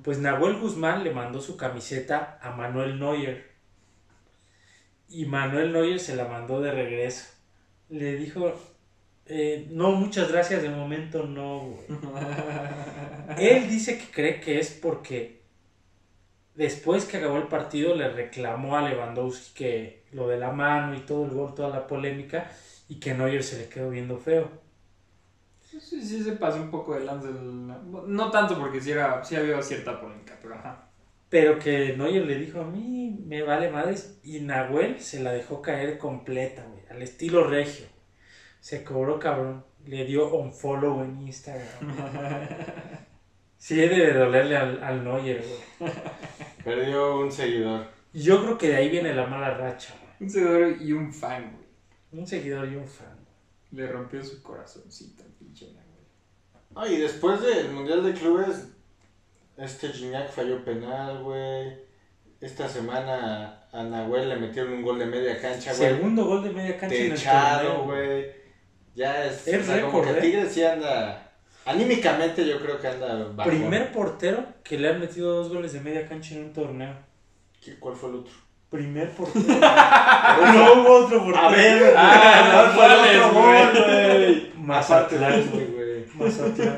Pues 0.03 0.19
Nahuel 0.19 0.57
Guzmán 0.57 1.03
le 1.03 1.11
mandó 1.11 1.41
su 1.41 1.57
camiseta 1.57 2.39
a 2.41 2.51
Manuel 2.51 2.99
Neuer. 2.99 3.49
Y 5.07 5.25
Manuel 5.25 5.71
Neuer 5.73 5.99
se 5.99 6.15
la 6.15 6.27
mandó 6.27 6.61
de 6.61 6.71
regreso. 6.71 7.25
Le 7.89 8.15
dijo, 8.15 8.53
eh, 9.25 9.67
no, 9.69 9.91
muchas 9.91 10.31
gracias, 10.31 10.61
de 10.61 10.69
momento 10.69 11.23
no, 11.23 11.59
güey. 11.59 11.85
Él 13.37 13.69
dice 13.69 13.97
que 13.97 14.11
cree 14.11 14.39
que 14.41 14.59
es 14.59 14.71
porque 14.71 15.41
después 16.55 17.05
que 17.05 17.17
acabó 17.17 17.37
el 17.37 17.47
partido 17.47 17.95
le 17.95 18.09
reclamó 18.09 18.75
a 18.75 18.87
Lewandowski 18.87 19.53
que 19.53 20.03
lo 20.11 20.27
de 20.27 20.37
la 20.37 20.51
mano 20.51 20.95
y 20.95 21.01
todo 21.01 21.25
el 21.25 21.31
gol, 21.31 21.53
toda 21.53 21.69
la 21.69 21.87
polémica 21.87 22.49
y 22.87 22.99
que 22.99 23.13
Neuer 23.13 23.43
se 23.43 23.57
le 23.59 23.69
quedó 23.69 23.89
viendo 23.91 24.17
feo. 24.17 24.49
Sí, 25.71 26.01
sí, 26.01 26.23
se 26.23 26.31
pasó 26.33 26.61
un 26.61 26.71
poco 26.71 26.95
de 26.95 27.05
lance. 27.05 27.27
el- 27.29 27.67
No 28.07 28.31
tanto 28.31 28.57
porque 28.57 28.81
sí, 28.81 28.91
era, 28.91 29.23
sí 29.23 29.35
había 29.35 29.61
cierta 29.61 29.99
polémica, 30.01 30.37
pero 30.41 30.55
ajá. 30.55 30.89
Pero 31.29 31.59
que 31.59 31.95
Neuer 31.95 32.25
le 32.25 32.35
dijo 32.39 32.61
a 32.61 32.65
mí 32.65 33.19
me 33.25 33.43
vale 33.43 33.69
madres 33.69 34.19
y 34.23 34.39
Nahuel 34.39 34.99
se 34.99 35.21
la 35.21 35.31
dejó 35.31 35.61
caer 35.61 35.99
completa, 35.99 36.65
güey, 36.65 36.81
al 36.89 37.01
estilo 37.03 37.43
regio. 37.45 37.85
Se 38.59 38.83
cobró 38.83 39.19
cabrón, 39.19 39.63
le 39.85 40.05
dio 40.05 40.33
un 40.35 40.51
follow 40.53 41.03
en 41.03 41.21
Instagram. 41.21 41.67
Sí, 43.57 43.75
debe 43.75 43.97
de 43.97 44.13
dolerle 44.13 44.55
al, 44.55 44.81
al 44.81 45.03
Neuer, 45.03 45.43
güey. 45.79 45.91
Perdió 46.63 47.19
un 47.19 47.29
seguidor. 47.29 47.87
Y 48.13 48.21
yo 48.21 48.41
creo 48.41 48.57
que 48.57 48.69
de 48.69 48.77
ahí 48.77 48.89
viene 48.89 49.13
la 49.13 49.27
mala 49.27 49.53
racha, 49.57 49.93
güey. 49.99 50.13
Un 50.21 50.29
seguidor 50.29 50.81
y 50.81 50.93
un 50.93 51.11
fan, 51.13 51.51
güey. 51.51 52.21
Un 52.21 52.25
seguidor 52.25 52.69
y 52.69 52.77
un 52.77 52.87
fan. 52.87 53.19
Le 53.71 53.85
rompió 53.87 54.23
su 54.23 54.41
corazoncito. 54.41 55.23
Ah, 56.75 56.87
y 56.87 56.97
después 56.97 57.41
del 57.41 57.71
Mundial 57.71 58.03
de 58.03 58.13
Clubes, 58.13 58.67
Este 59.57 59.89
Gignac 59.89 60.29
falló 60.31 60.63
penal, 60.63 61.23
güey. 61.23 61.77
Esta 62.39 62.69
semana 62.69 63.67
a 63.71 63.83
Nahuel 63.83 64.29
le 64.29 64.37
metieron 64.37 64.73
un 64.73 64.81
gol 64.81 64.97
de 64.99 65.05
media 65.05 65.39
cancha, 65.41 65.73
güey. 65.73 65.89
Segundo 65.89 66.25
gol 66.25 66.43
de 66.43 66.51
media 66.51 66.77
cancha 66.77 66.95
en 66.95 67.11
el 67.11 67.13
Techado, 67.17 67.83
güey. 67.83 68.27
Ya 68.95 69.25
es. 69.25 69.47
Es 69.47 69.61
o 69.61 69.65
sea, 69.65 69.81
como 69.81 70.01
récord, 70.01 70.13
que 70.13 70.19
¿eh? 70.19 70.21
Tigres 70.31 70.53
sí 70.53 70.63
anda. 70.63 71.31
Anímicamente 71.65 72.47
yo 72.47 72.59
creo 72.59 72.79
que 72.79 72.87
anda 72.87 73.29
bajo. 73.35 73.49
Primer 73.49 73.91
portero 73.91 74.45
que 74.63 74.79
le 74.79 74.89
han 74.89 74.99
metido 74.99 75.35
dos 75.35 75.49
goles 75.49 75.73
de 75.73 75.81
media 75.81 76.07
cancha 76.07 76.35
en 76.35 76.45
un 76.45 76.53
torneo. 76.53 76.95
¿Cuál 77.79 77.95
fue 77.95 78.09
el 78.09 78.15
otro? 78.15 78.33
Primer 78.69 79.09
portero. 79.11 79.45
no 79.49 80.73
hubo 80.73 81.05
otro 81.05 81.25
portero. 81.25 81.47
A 81.47 81.51
ver, 81.51 81.93
Ah, 81.97 82.51
¿cuál 82.53 82.67
fue 82.69 82.75
¿cuál 82.75 83.09
el 83.09 83.21
otro 83.21 83.33
gol, 83.33 83.85
güey? 83.85 84.51
Aparte 84.71 85.15
este, 85.15 85.65
güey. 85.65 85.78
Mazatlán. 86.15 86.77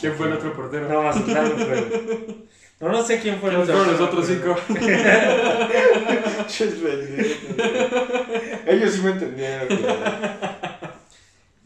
¿Quién 0.00 0.14
fue 0.14 0.26
el 0.28 0.32
otro 0.34 0.52
portero? 0.54 0.88
No, 0.88 1.02
Mazatlán 1.02 1.48
no 1.50 1.56
fue. 1.64 2.36
No, 2.80 2.88
no 2.88 3.02
sé 3.04 3.20
quién 3.20 3.38
fue 3.38 3.50
el 3.50 3.56
¿Quiénes 3.56 3.70
otro. 3.70 3.84
fueron 3.84 3.92
los 3.92 4.00
otros 4.08 4.26
cinco? 4.26 4.56
Ellos 8.66 8.92
sí 8.92 9.00
me 9.00 9.10
entendieron. 9.12 9.68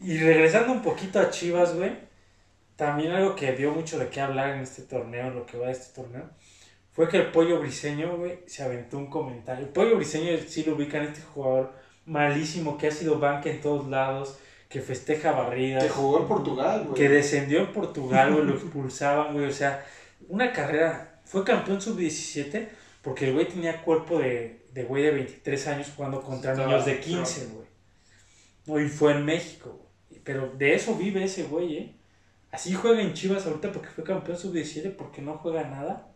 Y 0.01 0.17
regresando 0.17 0.71
un 0.73 0.81
poquito 0.81 1.19
a 1.19 1.29
Chivas, 1.29 1.75
güey. 1.75 1.91
También 2.75 3.11
algo 3.11 3.35
que 3.35 3.51
dio 3.53 3.71
mucho 3.71 3.99
de 3.99 4.07
qué 4.07 4.21
hablar 4.21 4.51
en 4.51 4.61
este 4.61 4.83
torneo, 4.83 5.29
lo 5.31 5.45
que 5.45 5.57
va 5.57 5.65
de 5.67 5.73
este 5.73 5.93
torneo, 6.01 6.29
fue 6.93 7.09
que 7.09 7.17
el 7.17 7.27
pollo 7.31 7.59
briseño, 7.59 8.15
güey, 8.15 8.39
se 8.45 8.63
aventó 8.63 8.97
un 8.97 9.07
comentario. 9.07 9.65
El 9.65 9.71
pollo 9.71 9.97
briseño 9.97 10.37
sí 10.47 10.63
lo 10.63 10.75
ubican 10.75 11.01
este 11.03 11.21
jugador 11.21 11.73
malísimo 12.05 12.77
que 12.77 12.87
ha 12.87 12.91
sido 12.91 13.19
banca 13.19 13.49
en 13.49 13.59
todos 13.59 13.89
lados, 13.89 14.37
que 14.69 14.81
festeja 14.81 15.31
barridas. 15.31 15.83
Que 15.83 15.89
jugó 15.89 16.19
en 16.21 16.27
Portugal, 16.27 16.83
güey. 16.85 16.93
que 16.95 17.09
descendió 17.09 17.59
en 17.59 17.73
Portugal, 17.73 18.31
güey, 18.33 18.45
lo 18.45 18.53
expulsaban, 18.53 19.33
güey, 19.33 19.45
o 19.45 19.51
sea, 19.51 19.83
una 20.27 20.53
carrera, 20.53 21.19
fue 21.25 21.43
campeón 21.43 21.81
sub-17 21.81 22.69
porque 23.01 23.27
el 23.27 23.33
güey 23.33 23.47
tenía 23.47 23.81
cuerpo 23.81 24.19
de, 24.19 24.65
de 24.71 24.83
güey 24.83 25.03
de 25.03 25.11
23 25.11 25.67
años 25.67 25.91
jugando 25.95 26.21
contra 26.21 26.51
Estaba- 26.51 26.69
niños 26.69 26.85
de 26.85 26.99
15, 26.99 27.47
güey. 27.47 27.67
No, 28.67 28.79
y 28.79 28.87
fue 28.89 29.13
en 29.13 29.25
México, 29.25 29.71
güey. 30.09 30.21
Pero 30.23 30.51
de 30.55 30.75
eso 30.75 30.95
vive 30.95 31.23
ese 31.23 31.43
güey, 31.45 31.77
¿eh? 31.77 31.95
Así 32.51 32.73
juega 32.73 33.01
en 33.01 33.13
Chivas 33.13 33.45
ahorita 33.47 33.71
porque 33.71 33.89
fue 33.89 34.03
campeón 34.03 34.37
sub-17 34.37 34.95
porque 34.95 35.21
no 35.23 35.37
juega 35.39 35.63
nada. 35.63 36.11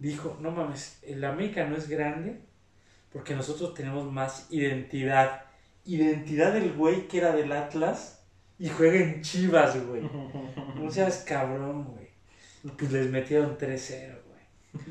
Dijo, 0.00 0.36
no 0.40 0.50
mames, 0.50 0.98
el 1.02 1.22
América 1.24 1.64
no 1.66 1.76
es 1.76 1.88
grande 1.88 2.40
porque 3.12 3.34
nosotros 3.36 3.74
tenemos 3.74 4.10
más 4.10 4.48
identidad. 4.50 5.44
Identidad 5.84 6.52
del 6.52 6.72
güey 6.74 7.08
que 7.08 7.18
era 7.18 7.34
del 7.34 7.50
Atlas 7.52 8.24
y 8.58 8.68
juega 8.68 8.98
en 9.00 9.22
Chivas, 9.22 9.84
güey. 9.86 10.02
No 10.76 10.90
seas 10.90 11.24
cabrón, 11.26 11.84
güey. 11.84 12.08
Pues 12.76 12.92
les 12.92 13.08
metieron 13.10 13.58
3-0, 13.58 14.14
güey. 14.26 14.86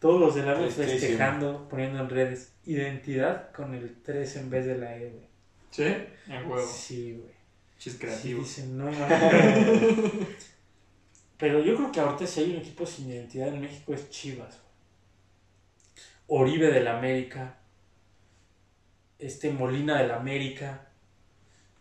Todos 0.00 0.20
los 0.20 0.34
del 0.34 0.48
Atlas 0.48 0.74
festejando, 0.74 1.68
poniendo 1.68 2.00
en 2.00 2.08
redes. 2.10 2.52
Identidad 2.64 3.52
con 3.52 3.74
el 3.74 4.02
3 4.02 4.36
en 4.36 4.50
vez 4.50 4.66
de 4.66 4.78
la 4.78 4.96
E, 4.96 5.10
güey. 5.10 5.28
¿Sí? 5.70 5.84
Huevo. 6.28 6.66
Sí, 6.66 7.14
güey. 7.20 7.32
Chis 7.78 7.92
Sí, 7.94 7.98
creativo. 7.98 8.40
dicen, 8.40 8.76
no 8.78 8.84
mames. 8.90 10.26
Pero 11.38 11.60
yo 11.60 11.74
creo 11.76 11.90
que 11.92 12.00
ahorita 12.00 12.26
si 12.26 12.40
hay 12.40 12.50
un 12.52 12.58
equipo 12.58 12.86
sin 12.86 13.08
identidad 13.10 13.48
en 13.48 13.60
México 13.60 13.94
es 13.94 14.08
Chivas. 14.10 14.60
güey. 16.28 16.42
Oribe 16.42 16.72
del 16.72 16.86
América. 16.88 17.58
Este 19.22 19.50
Molina 19.50 19.98
del 20.00 20.10
América. 20.10 20.88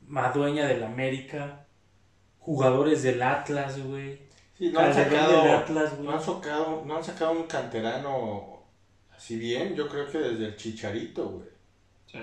Madueña 0.08 0.68
del 0.68 0.84
América. 0.84 1.66
Jugadores 2.40 3.04
del 3.04 3.22
Atlas, 3.22 3.82
güey. 3.84 4.20
Sí, 4.58 4.70
no 4.72 4.80
han 4.80 4.94
sacado. 4.94 5.44
del 5.44 5.52
Atlas, 5.52 5.96
güey. 5.96 6.06
No 6.08 6.14
han 6.14 6.22
sacado, 6.22 6.84
no 6.86 6.98
han 6.98 7.04
sacado 7.04 7.32
un 7.32 7.44
canterano 7.48 8.64
así 9.16 9.38
bien, 9.38 9.76
yo 9.76 9.88
creo 9.88 10.10
que 10.10 10.18
desde 10.18 10.46
el 10.48 10.56
Chicharito, 10.56 11.30
güey. 11.30 11.48
Sí. 12.08 12.20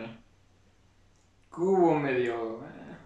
Cubo 1.51 1.95
medio. 1.95 2.63
eh, 2.65 2.97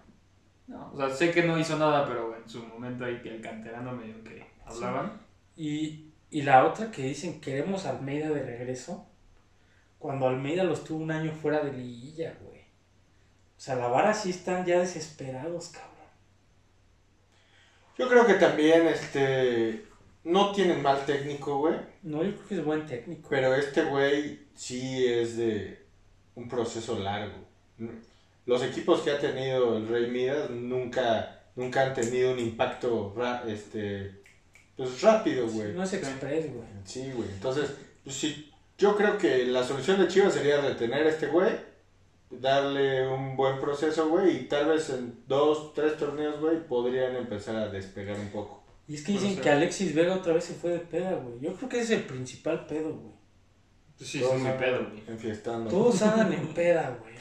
No, 0.67 0.91
o 0.93 0.97
sea, 0.97 1.09
sé 1.09 1.31
que 1.31 1.43
no 1.43 1.57
hizo 1.57 1.77
nada, 1.77 2.07
pero 2.07 2.35
en 2.35 2.47
su 2.47 2.63
momento 2.65 3.05
ahí 3.05 3.21
que 3.21 3.35
el 3.35 3.41
canterano 3.41 3.91
medio 3.93 4.23
que 4.23 4.45
hablaban. 4.65 5.21
Y, 5.55 6.11
y 6.29 6.41
la 6.41 6.65
otra 6.65 6.91
que 6.91 7.03
dicen, 7.03 7.39
queremos 7.41 7.85
Almeida 7.85 8.29
de 8.29 8.43
regreso. 8.43 9.07
Cuando 10.03 10.27
Almeida 10.27 10.65
los 10.65 10.83
tuvo 10.83 11.01
un 11.01 11.11
año 11.11 11.31
fuera 11.31 11.61
de 11.63 11.71
liguilla, 11.71 12.35
güey. 12.41 12.59
O 12.59 13.61
sea, 13.63 13.75
la 13.75 13.87
vara 13.87 14.13
sí 14.13 14.31
están 14.31 14.65
ya 14.65 14.79
desesperados, 14.79 15.69
cabrón. 15.69 15.93
Yo 17.97 18.09
creo 18.09 18.27
que 18.27 18.33
también, 18.33 18.85
este, 18.87 19.85
no 20.25 20.51
tienen 20.51 20.81
mal 20.81 21.05
técnico, 21.05 21.57
güey. 21.59 21.75
No, 22.01 22.21
yo 22.21 22.33
creo 22.35 22.47
que 22.49 22.55
es 22.55 22.65
buen 22.65 22.85
técnico. 22.85 23.29
Pero 23.29 23.55
este 23.55 23.85
güey 23.85 24.41
sí 24.53 25.07
es 25.07 25.37
de 25.37 25.85
un 26.35 26.49
proceso 26.49 26.99
largo. 26.99 27.37
Los 28.45 28.61
equipos 28.61 28.99
que 29.03 29.11
ha 29.11 29.19
tenido 29.21 29.77
el 29.77 29.87
Rey 29.87 30.11
Midas 30.11 30.49
nunca, 30.49 31.43
nunca 31.55 31.83
han 31.85 31.93
tenido 31.93 32.33
un 32.33 32.39
impacto 32.39 33.13
ra- 33.15 33.45
este, 33.47 34.21
pues 34.75 35.01
rápido, 35.01 35.47
güey. 35.47 35.71
no 35.71 35.83
es 35.83 35.93
express, 35.93 36.53
güey. 36.53 36.67
Sí, 36.83 37.09
güey. 37.15 37.29
Entonces, 37.29 37.73
pues 38.03 38.17
sí, 38.17 38.49
yo 38.77 38.95
creo 38.95 39.17
que 39.17 39.45
la 39.45 39.63
solución 39.63 40.01
de 40.01 40.07
Chivas 40.07 40.33
sería 40.33 40.61
retener 40.61 41.05
a 41.05 41.09
este 41.09 41.27
güey, 41.27 41.53
darle 42.29 43.07
un 43.07 43.35
buen 43.35 43.59
proceso, 43.59 44.09
güey, 44.09 44.37
y 44.37 44.43
tal 44.47 44.67
vez 44.67 44.89
en 44.89 45.23
dos, 45.27 45.73
tres 45.73 45.97
torneos, 45.97 46.39
güey, 46.39 46.65
podrían 46.67 47.15
empezar 47.15 47.55
a 47.55 47.69
despegar 47.69 48.19
un 48.19 48.29
poco. 48.29 48.63
Y 48.87 48.95
es 48.95 49.03
que 49.03 49.13
dicen 49.13 49.37
que 49.37 49.49
Alexis 49.49 49.95
Vega 49.95 50.15
otra 50.15 50.33
vez 50.33 50.43
se 50.43 50.53
fue 50.53 50.71
de 50.71 50.79
peda, 50.79 51.13
güey. 51.13 51.39
Yo 51.39 51.53
creo 51.55 51.69
que 51.69 51.79
ese 51.79 51.95
es 51.95 52.01
el 52.01 52.05
principal 52.05 52.65
pedo, 52.65 52.93
güey. 52.93 53.13
Pues 53.97 54.09
sí, 54.09 54.19
Todos 54.19 54.41
sí, 54.41 54.47
pedo, 54.59 54.89
güey. 54.89 55.03
Enfiestando. 55.07 55.69
Todos 55.69 56.01
andan 56.03 56.33
en 56.33 56.47
peda, 56.47 56.97
güey. 57.01 57.13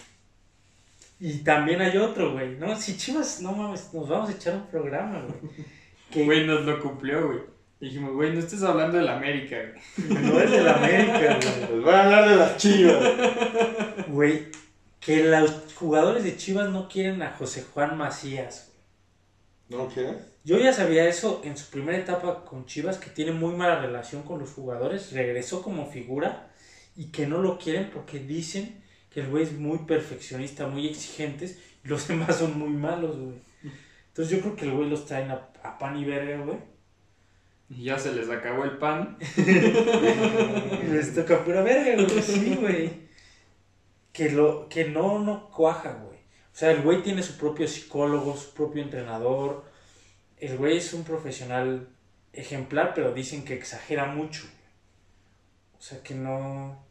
Y 1.20 1.38
también 1.44 1.80
hay 1.80 1.96
otro, 1.98 2.32
güey. 2.32 2.56
No, 2.56 2.74
si 2.76 2.96
Chivas, 2.96 3.40
no 3.42 3.52
mames, 3.52 3.94
nos 3.94 4.08
vamos 4.08 4.30
a 4.30 4.32
echar 4.32 4.54
un 4.56 4.66
programa, 4.66 5.20
güey. 5.20 5.66
Que 6.10 6.26
Güey, 6.26 6.46
nos 6.46 6.66
lo 6.66 6.78
cumplió, 6.78 7.26
güey. 7.26 7.40
Dijimos, 7.82 8.14
güey, 8.14 8.32
no 8.32 8.38
estés 8.38 8.62
hablando 8.62 8.96
del 8.96 9.08
América, 9.08 9.56
güey. 9.58 10.22
no 10.22 10.40
es 10.40 10.52
del 10.52 10.68
América, 10.68 11.18
güey. 11.18 11.72
Les 11.72 11.82
voy 11.82 11.92
a 11.92 12.04
hablar 12.04 12.28
de 12.28 12.36
las 12.36 12.56
Chivas. 12.56 14.06
Güey, 14.06 14.46
que 15.00 15.24
los 15.24 15.74
jugadores 15.74 16.22
de 16.22 16.36
Chivas 16.36 16.70
no 16.70 16.88
quieren 16.88 17.20
a 17.22 17.32
José 17.32 17.64
Juan 17.74 17.98
Macías. 17.98 18.70
¿No 19.68 19.78
lo 19.78 19.88
quieres? 19.88 20.14
Yo 20.44 20.58
ya 20.58 20.72
sabía 20.72 21.08
eso 21.08 21.40
en 21.42 21.56
su 21.56 21.70
primera 21.70 21.98
etapa 21.98 22.44
con 22.44 22.66
Chivas, 22.66 22.98
que 22.98 23.10
tiene 23.10 23.32
muy 23.32 23.52
mala 23.56 23.80
relación 23.80 24.22
con 24.22 24.38
los 24.38 24.52
jugadores. 24.52 25.12
Regresó 25.12 25.60
como 25.60 25.90
figura 25.90 26.52
y 26.94 27.06
que 27.06 27.26
no 27.26 27.38
lo 27.38 27.58
quieren 27.58 27.90
porque 27.92 28.20
dicen 28.20 28.80
que 29.10 29.22
el 29.22 29.26
güey 29.26 29.42
es 29.42 29.54
muy 29.54 29.78
perfeccionista, 29.78 30.68
muy 30.68 30.86
exigentes 30.86 31.58
y 31.84 31.88
los 31.88 32.06
demás 32.06 32.36
son 32.36 32.56
muy 32.56 32.70
malos, 32.70 33.18
güey. 33.18 33.42
Entonces 34.06 34.36
yo 34.36 34.40
creo 34.40 34.54
que 34.54 34.66
el 34.66 34.70
güey 34.70 34.88
los 34.88 35.04
traen 35.04 35.32
a, 35.32 35.48
a 35.64 35.78
pan 35.80 35.96
y 35.96 36.04
verga, 36.04 36.44
güey. 36.44 36.71
Y 37.74 37.84
ya 37.84 37.98
se 37.98 38.12
les 38.12 38.28
acabó 38.28 38.64
el 38.64 38.76
pan. 38.76 39.16
Les 40.90 41.14
toca 41.14 41.42
pura 41.42 41.62
verga, 41.62 42.02
güey. 42.02 42.22
Sí, 42.22 42.54
güey. 42.60 43.02
Que, 44.12 44.30
lo, 44.30 44.68
que 44.68 44.84
no, 44.88 45.20
no 45.20 45.48
cuaja, 45.50 45.92
güey. 46.04 46.18
O 46.18 46.54
sea, 46.54 46.70
el 46.70 46.82
güey 46.82 47.02
tiene 47.02 47.22
su 47.22 47.38
propio 47.38 47.66
psicólogo, 47.66 48.36
su 48.36 48.52
propio 48.52 48.82
entrenador. 48.82 49.64
El 50.36 50.58
güey 50.58 50.76
es 50.76 50.92
un 50.92 51.02
profesional 51.04 51.88
ejemplar, 52.34 52.92
pero 52.94 53.14
dicen 53.14 53.42
que 53.44 53.54
exagera 53.54 54.06
mucho. 54.06 54.42
güey. 54.42 55.78
O 55.78 55.82
sea, 55.82 56.02
que 56.02 56.14
no... 56.14 56.84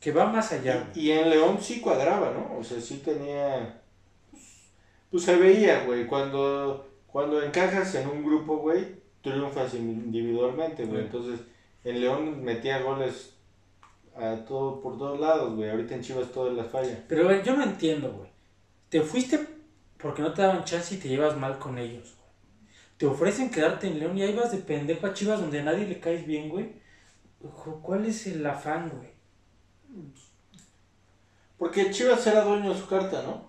Que 0.00 0.12
va 0.12 0.26
más 0.26 0.52
allá. 0.52 0.90
Y, 0.94 1.08
y 1.08 1.12
en 1.12 1.30
León 1.30 1.58
sí 1.62 1.80
cuadraba, 1.80 2.32
¿no? 2.32 2.58
O 2.58 2.62
sea, 2.62 2.78
sí 2.80 2.98
tenía... 3.02 3.80
Pues 5.10 5.24
se 5.24 5.36
veía, 5.36 5.84
güey. 5.84 6.06
Cuando, 6.06 6.92
cuando 7.06 7.42
encajas 7.42 7.94
en 7.94 8.06
un 8.08 8.22
grupo, 8.22 8.58
güey, 8.58 9.05
triunfas 9.32 9.74
individualmente, 9.74 10.84
güey. 10.84 11.00
Sí. 11.00 11.06
Entonces, 11.06 11.40
en 11.84 12.00
León 12.00 12.42
metía 12.42 12.82
goles 12.82 13.34
a 14.16 14.36
todo, 14.44 14.80
por 14.80 14.96
todos 14.96 15.20
lados, 15.20 15.54
güey. 15.54 15.70
Ahorita 15.70 15.94
en 15.94 16.02
Chivas 16.02 16.32
todas 16.32 16.54
las 16.54 16.68
falla. 16.68 17.04
Pero 17.08 17.24
güey, 17.24 17.42
yo 17.42 17.56
no 17.56 17.64
entiendo, 17.64 18.12
güey. 18.12 18.30
Te 18.88 19.00
fuiste 19.02 19.46
porque 19.98 20.22
no 20.22 20.32
te 20.32 20.42
daban 20.42 20.64
chance 20.64 20.94
y 20.94 20.98
te 20.98 21.08
llevas 21.08 21.36
mal 21.36 21.58
con 21.58 21.78
ellos, 21.78 22.14
güey. 22.16 22.30
Te 22.96 23.06
ofrecen 23.06 23.50
quedarte 23.50 23.88
en 23.88 23.98
León 23.98 24.16
y 24.16 24.22
ahí 24.22 24.34
vas 24.34 24.52
de 24.52 24.58
pendejo 24.58 25.06
a 25.06 25.12
Chivas 25.12 25.40
donde 25.40 25.60
a 25.60 25.64
nadie 25.64 25.86
le 25.86 26.00
caes 26.00 26.26
bien, 26.26 26.48
güey. 26.48 26.72
¿Cuál 27.82 28.06
es 28.06 28.26
el 28.26 28.44
afán, 28.46 28.90
güey? 28.90 29.10
Porque 31.58 31.90
Chivas 31.90 32.26
era 32.26 32.44
dueño 32.44 32.72
de 32.72 32.78
su 32.78 32.86
carta, 32.86 33.22
¿no? 33.22 33.45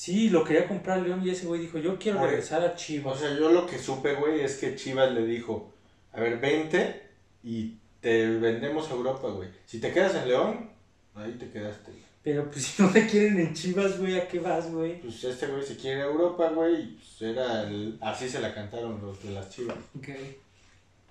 Sí, 0.00 0.30
lo 0.30 0.44
quería 0.44 0.66
comprar 0.66 1.02
León 1.02 1.20
y 1.22 1.28
ese 1.28 1.44
güey 1.44 1.60
dijo, 1.60 1.76
yo 1.76 1.98
quiero 1.98 2.24
regresar 2.24 2.62
a 2.62 2.72
O 2.72 2.74
Chivas. 2.74 3.20
sea, 3.20 3.36
yo 3.38 3.52
lo 3.52 3.66
que 3.66 3.78
supe, 3.78 4.14
güey, 4.14 4.40
es 4.40 4.56
que 4.56 4.74
Chivas 4.74 5.12
le 5.12 5.26
dijo, 5.26 5.74
a 6.14 6.20
ver, 6.20 6.38
vente 6.38 7.02
y 7.44 7.76
te 8.00 8.26
vendemos 8.26 8.90
a 8.90 8.94
Europa, 8.94 9.28
güey. 9.28 9.50
Si 9.66 9.78
te 9.78 9.92
quedas 9.92 10.14
en 10.14 10.28
León, 10.28 10.70
ahí 11.14 11.32
te 11.32 11.50
quedaste. 11.50 11.92
Pero 12.22 12.50
pues 12.50 12.64
si 12.64 12.82
no 12.82 12.88
te 12.88 13.06
quieren 13.06 13.40
en 13.40 13.52
Chivas, 13.52 13.98
güey, 13.98 14.18
¿a 14.18 14.26
qué 14.26 14.38
vas, 14.38 14.72
güey? 14.72 15.02
Pues 15.02 15.22
este 15.22 15.48
güey 15.48 15.62
se 15.62 15.76
quiere 15.76 16.00
a 16.00 16.06
Europa, 16.06 16.48
güey, 16.48 16.80
y 16.80 16.86
pues 16.94 17.20
era 17.20 17.64
el... 17.64 17.98
así 18.00 18.26
se 18.26 18.40
la 18.40 18.54
cantaron 18.54 19.02
los 19.02 19.22
de 19.22 19.32
las 19.32 19.50
Chivas. 19.50 19.76
Ok. 19.98 20.08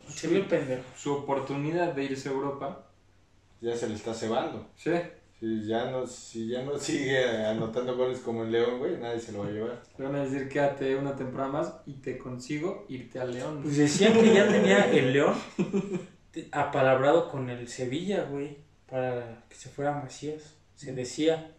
Se 0.10 0.29
vio 0.29 0.48
pendejo. 0.48 0.81
su 0.98 1.13
oportunidad 1.13 1.93
de 1.93 2.05
irse 2.05 2.29
a 2.29 2.31
Europa. 2.31 2.88
Ya 3.62 3.77
se 3.77 3.88
le 3.88 3.93
está 3.93 4.15
cebando. 4.15 4.67
Sí. 4.75 4.93
Si 5.39 5.65
ya 5.65 5.86
no, 5.89 6.05
si 6.05 6.48
ya 6.50 6.63
no 6.63 6.77
sigue 6.79 7.24
anotando 7.46 7.96
goles 7.96 8.19
como 8.19 8.43
el 8.43 8.51
León, 8.51 8.79
güey, 8.79 8.98
nadie 8.98 9.19
se 9.19 9.31
lo 9.31 9.39
va 9.39 9.48
a 9.48 9.51
llevar. 9.51 9.81
Le 9.98 10.05
van 10.05 10.15
a 10.15 10.24
decir 10.25 10.50
quédate 10.50 10.96
una 10.96 11.15
temporada 11.15 11.50
más 11.51 11.74
y 11.86 11.93
te 11.93 12.17
consigo 12.17 12.86
irte 12.89 13.19
al 13.19 13.34
León. 13.34 13.62
Pues 13.63 13.77
decían 13.77 14.13
que 14.13 14.34
ya 14.34 14.48
tenía 14.48 14.91
el 14.91 15.13
León 15.13 15.36
apalabrado 16.51 17.29
con 17.29 17.50
el 17.50 17.67
Sevilla, 17.67 18.24
güey, 18.29 18.58
para 18.89 19.43
que 19.50 19.55
se 19.55 19.69
fuera 19.69 19.98
a 19.98 20.01
Macías. 20.03 20.55
Se 20.75 20.93
decía. 20.93 21.51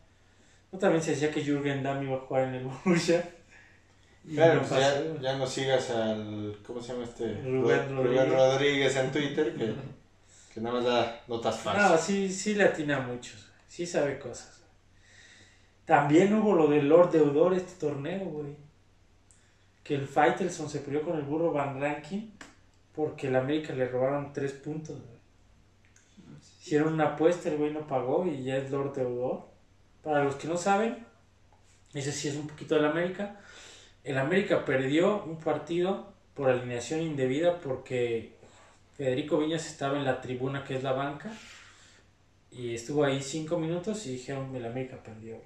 No 0.72 0.78
también 0.78 1.02
se 1.02 1.10
decía 1.12 1.30
que 1.32 1.42
Jürgen 1.44 1.82
Damm 1.82 2.02
iba 2.04 2.16
a 2.16 2.20
jugar 2.20 2.44
en 2.48 2.54
el 2.54 2.64
Borussia. 2.64 3.28
Y 4.24 4.34
Claro, 4.36 4.60
no 4.62 4.68
pues 4.68 4.80
ya, 4.80 5.20
ya 5.20 5.36
no 5.38 5.46
sigas 5.46 5.90
al, 5.90 6.56
¿cómo 6.64 6.80
se 6.80 6.92
llama 6.92 7.04
este? 7.04 7.40
Rubén 7.42 7.88
Ru- 7.90 7.96
Rodríguez. 7.96 8.28
Rodríguez 8.28 8.96
en 8.96 9.10
Twitter, 9.12 9.54
que, 9.56 9.74
que 10.54 10.60
nada 10.60 10.76
más 10.76 10.84
da 10.84 11.20
notas 11.26 11.56
No, 11.56 11.62
falsas. 11.72 12.04
sí, 12.06 12.28
sí 12.30 12.54
le 12.54 12.64
atina 12.64 12.98
a 12.98 13.00
muchos. 13.00 13.49
Sí 13.70 13.86
sabe 13.86 14.18
cosas. 14.18 14.64
También 15.84 16.34
hubo 16.34 16.56
lo 16.56 16.66
del 16.66 16.88
Lord 16.88 17.12
Deudor 17.12 17.54
este 17.54 17.78
torneo, 17.78 18.24
güey. 18.24 18.56
Que 19.84 19.94
el 19.94 20.08
Faitelson 20.08 20.68
se 20.68 20.80
peleó 20.80 21.02
con 21.02 21.16
el 21.16 21.22
burro 21.22 21.52
Van 21.52 21.80
Rankin 21.80 22.32
porque 22.96 23.28
el 23.28 23.36
América 23.36 23.72
le 23.72 23.86
robaron 23.86 24.32
tres 24.32 24.54
puntos, 24.54 24.96
güey. 24.96 25.20
Hicieron 26.60 26.94
una 26.94 27.10
apuesta, 27.10 27.48
el 27.48 27.58
güey 27.58 27.72
no 27.72 27.86
pagó 27.86 28.26
y 28.26 28.42
ya 28.42 28.56
es 28.56 28.72
Lord 28.72 28.92
Deudor. 28.92 29.46
Para 30.02 30.24
los 30.24 30.34
que 30.34 30.48
no 30.48 30.56
saben, 30.56 31.06
ese 31.94 32.10
sí 32.10 32.26
es 32.26 32.34
un 32.34 32.48
poquito 32.48 32.74
del 32.74 32.86
América. 32.86 33.38
El 34.02 34.18
América 34.18 34.64
perdió 34.64 35.22
un 35.22 35.38
partido 35.38 36.12
por 36.34 36.50
alineación 36.50 37.02
indebida 37.02 37.60
porque 37.60 38.34
Federico 38.96 39.38
Viñas 39.38 39.64
estaba 39.68 39.96
en 39.96 40.04
la 40.04 40.20
tribuna 40.20 40.64
que 40.64 40.74
es 40.74 40.82
la 40.82 40.92
banca 40.92 41.30
y 42.50 42.74
estuvo 42.74 43.04
ahí 43.04 43.22
cinco 43.22 43.58
minutos 43.58 44.06
y 44.06 44.12
dijeron 44.12 44.54
el 44.54 44.64
América 44.64 45.02
perdió. 45.02 45.36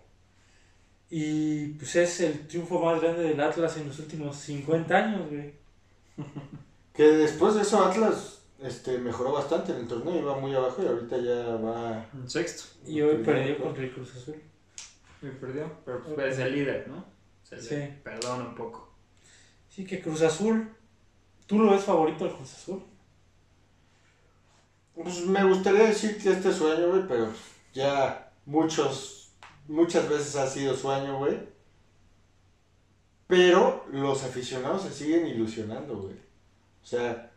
Y 1.11 1.69
pues 1.75 1.97
es 1.97 2.21
el 2.21 2.47
triunfo 2.47 2.81
más 2.81 3.01
grande 3.01 3.23
del 3.23 3.41
Atlas 3.41 3.77
en 3.77 3.89
los 3.89 3.99
últimos 3.99 4.37
50 4.37 4.97
años, 4.97 5.31
güey. 5.31 5.53
Que 6.95 7.03
después 7.03 7.57
de 7.57 7.63
eso 7.63 7.85
Atlas 7.85 8.43
este, 8.63 8.99
mejoró 8.99 9.33
bastante 9.33 9.73
en 9.73 9.79
el 9.79 9.89
torneo, 9.89 10.17
iba 10.17 10.39
muy 10.39 10.55
abajo 10.55 10.81
y 10.81 10.87
ahorita 10.87 11.19
ya 11.19 11.57
va... 11.57 12.07
En 12.15 12.31
sexto. 12.31 12.65
Y 12.87 13.03
hoy 13.03 13.17
perdió 13.17 13.59
contra 13.59 13.83
el 13.83 13.93
Cruz 13.93 14.15
Azul. 14.15 14.41
Me 15.21 15.31
perdió. 15.31 15.71
Pero 15.85 16.03
pues 16.05 16.35
es 16.35 16.39
el 16.39 16.55
líder, 16.55 16.87
¿no? 16.87 17.05
Se 17.43 17.61
Sí. 17.61 17.99
Perdona 18.05 18.49
un 18.49 18.55
poco. 18.55 18.93
Sí, 19.69 19.85
que 19.85 20.01
Cruz 20.01 20.23
Azul. 20.23 20.71
¿Tú 21.47 21.59
lo 21.59 21.73
ves 21.73 21.83
favorito 21.83 22.25
al 22.25 22.37
Cruz 22.37 22.55
Azul? 22.55 22.83
Pues 24.95 25.27
me 25.27 25.45
gustaría 25.45 25.85
decir 25.85 26.17
que 26.23 26.31
este 26.31 26.53
sueño, 26.53 26.91
güey, 26.91 27.09
pero 27.09 27.29
ya 27.73 28.33
muchos, 28.47 29.33
muchas 29.67 30.09
veces 30.09 30.37
ha 30.37 30.47
sido 30.47 30.77
sueño, 30.77 31.19
güey. 31.19 31.39
Pero 33.27 33.87
los 33.91 34.23
aficionados 34.23 34.83
se 34.83 34.93
siguen 34.93 35.27
ilusionando, 35.27 35.97
güey. 35.97 36.15
O 36.83 36.87
sea, 36.87 37.33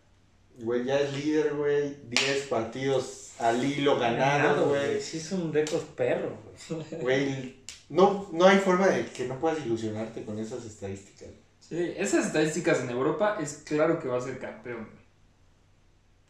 güey, 0.60 0.84
ya 0.86 1.00
es 1.00 1.14
líder, 1.14 1.56
güey. 1.56 1.96
10 2.10 2.48
partidos 2.48 3.32
al 3.40 3.64
hilo 3.64 3.98
ganados, 3.98 4.68
güey. 4.70 5.02
Sí, 5.02 5.18
es 5.18 5.32
un 5.32 5.52
récord 5.54 5.84
perro, 5.96 6.38
güey. 6.70 7.02
Güey, 7.02 7.64
no, 7.90 8.30
no 8.34 8.46
hay 8.46 8.58
forma 8.60 8.88
de 8.88 9.06
que 9.08 9.28
no 9.28 9.40
puedas 9.40 9.66
ilusionarte 9.66 10.24
con 10.26 10.38
esas 10.38 10.66
estadísticas. 10.66 11.30
Sí, 11.60 11.94
esas 11.98 12.28
estadísticas 12.28 12.82
en 12.82 12.90
Europa 12.90 13.38
es 13.42 13.64
claro 13.66 14.00
que 14.00 14.08
va 14.08 14.18
a 14.18 14.22
ser 14.22 14.40
campeón. 14.40 14.86
güey. 14.86 15.06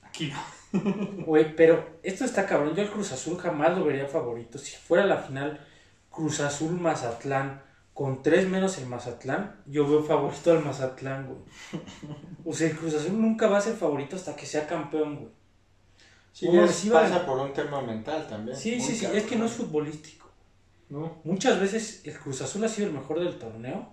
Aquí 0.04 0.28
no. 0.28 0.57
Güey, 1.26 1.56
pero 1.56 2.00
esto 2.04 2.26
está 2.26 2.46
cabrón. 2.46 2.76
Yo 2.76 2.84
al 2.84 2.92
Cruz 2.92 3.12
Azul 3.12 3.38
jamás 3.38 3.78
lo 3.78 3.86
vería 3.86 4.08
favorito. 4.08 4.58
Si 4.58 4.76
fuera 4.76 5.06
la 5.06 5.18
final 5.18 5.60
Cruz 6.12 6.40
Azul 6.42 6.72
Mazatlán 6.80 7.62
con 7.94 8.22
tres 8.22 8.48
menos 8.48 8.78
el 8.78 8.86
Mazatlán, 8.88 9.56
yo 9.66 9.88
veo 9.88 10.04
favorito 10.04 10.52
al 10.52 10.64
Mazatlán, 10.64 11.28
güey. 11.28 11.40
O 12.46 12.54
sea, 12.54 12.70
el 12.70 12.78
Cruz 12.78 12.94
Azul 12.96 13.20
nunca 13.20 13.48
va 13.48 13.58
a 13.58 13.62
ser 13.62 13.76
favorito 13.76 14.16
hasta 14.16 14.36
que 14.36 14.46
sea 14.46 14.68
campeón, 14.68 15.16
güey. 15.16 15.30
Sí, 16.34 16.48
es- 16.66 16.76
sí 16.76 16.90
pasa 16.90 17.26
por 17.26 17.40
un 17.40 17.54
tema 17.54 17.82
mental 17.82 18.28
también. 18.28 18.56
Sí, 18.56 18.76
muy 18.76 18.82
sí, 18.82 18.96
sí. 18.96 19.06
Es 19.18 19.24
que 19.24 19.36
no 19.36 19.46
es 19.46 19.54
futbolístico. 19.54 20.30
¿No? 20.90 21.18
Muchas 21.24 21.60
veces 21.60 22.02
el 22.06 22.18
Cruz 22.20 22.42
Azul 22.42 22.64
ha 22.64 22.68
sido 22.70 22.88
el 22.88 22.94
mejor 22.94 23.20
del 23.20 23.38
torneo. 23.40 23.90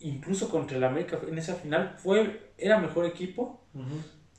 Incluso 0.00 0.48
contra 0.50 0.76
el 0.76 0.84
América 0.84 1.18
en 1.28 1.38
esa 1.38 1.54
final 1.54 1.94
fue 1.96 2.52
era 2.58 2.78
mejor 2.78 3.06
equipo. 3.06 3.60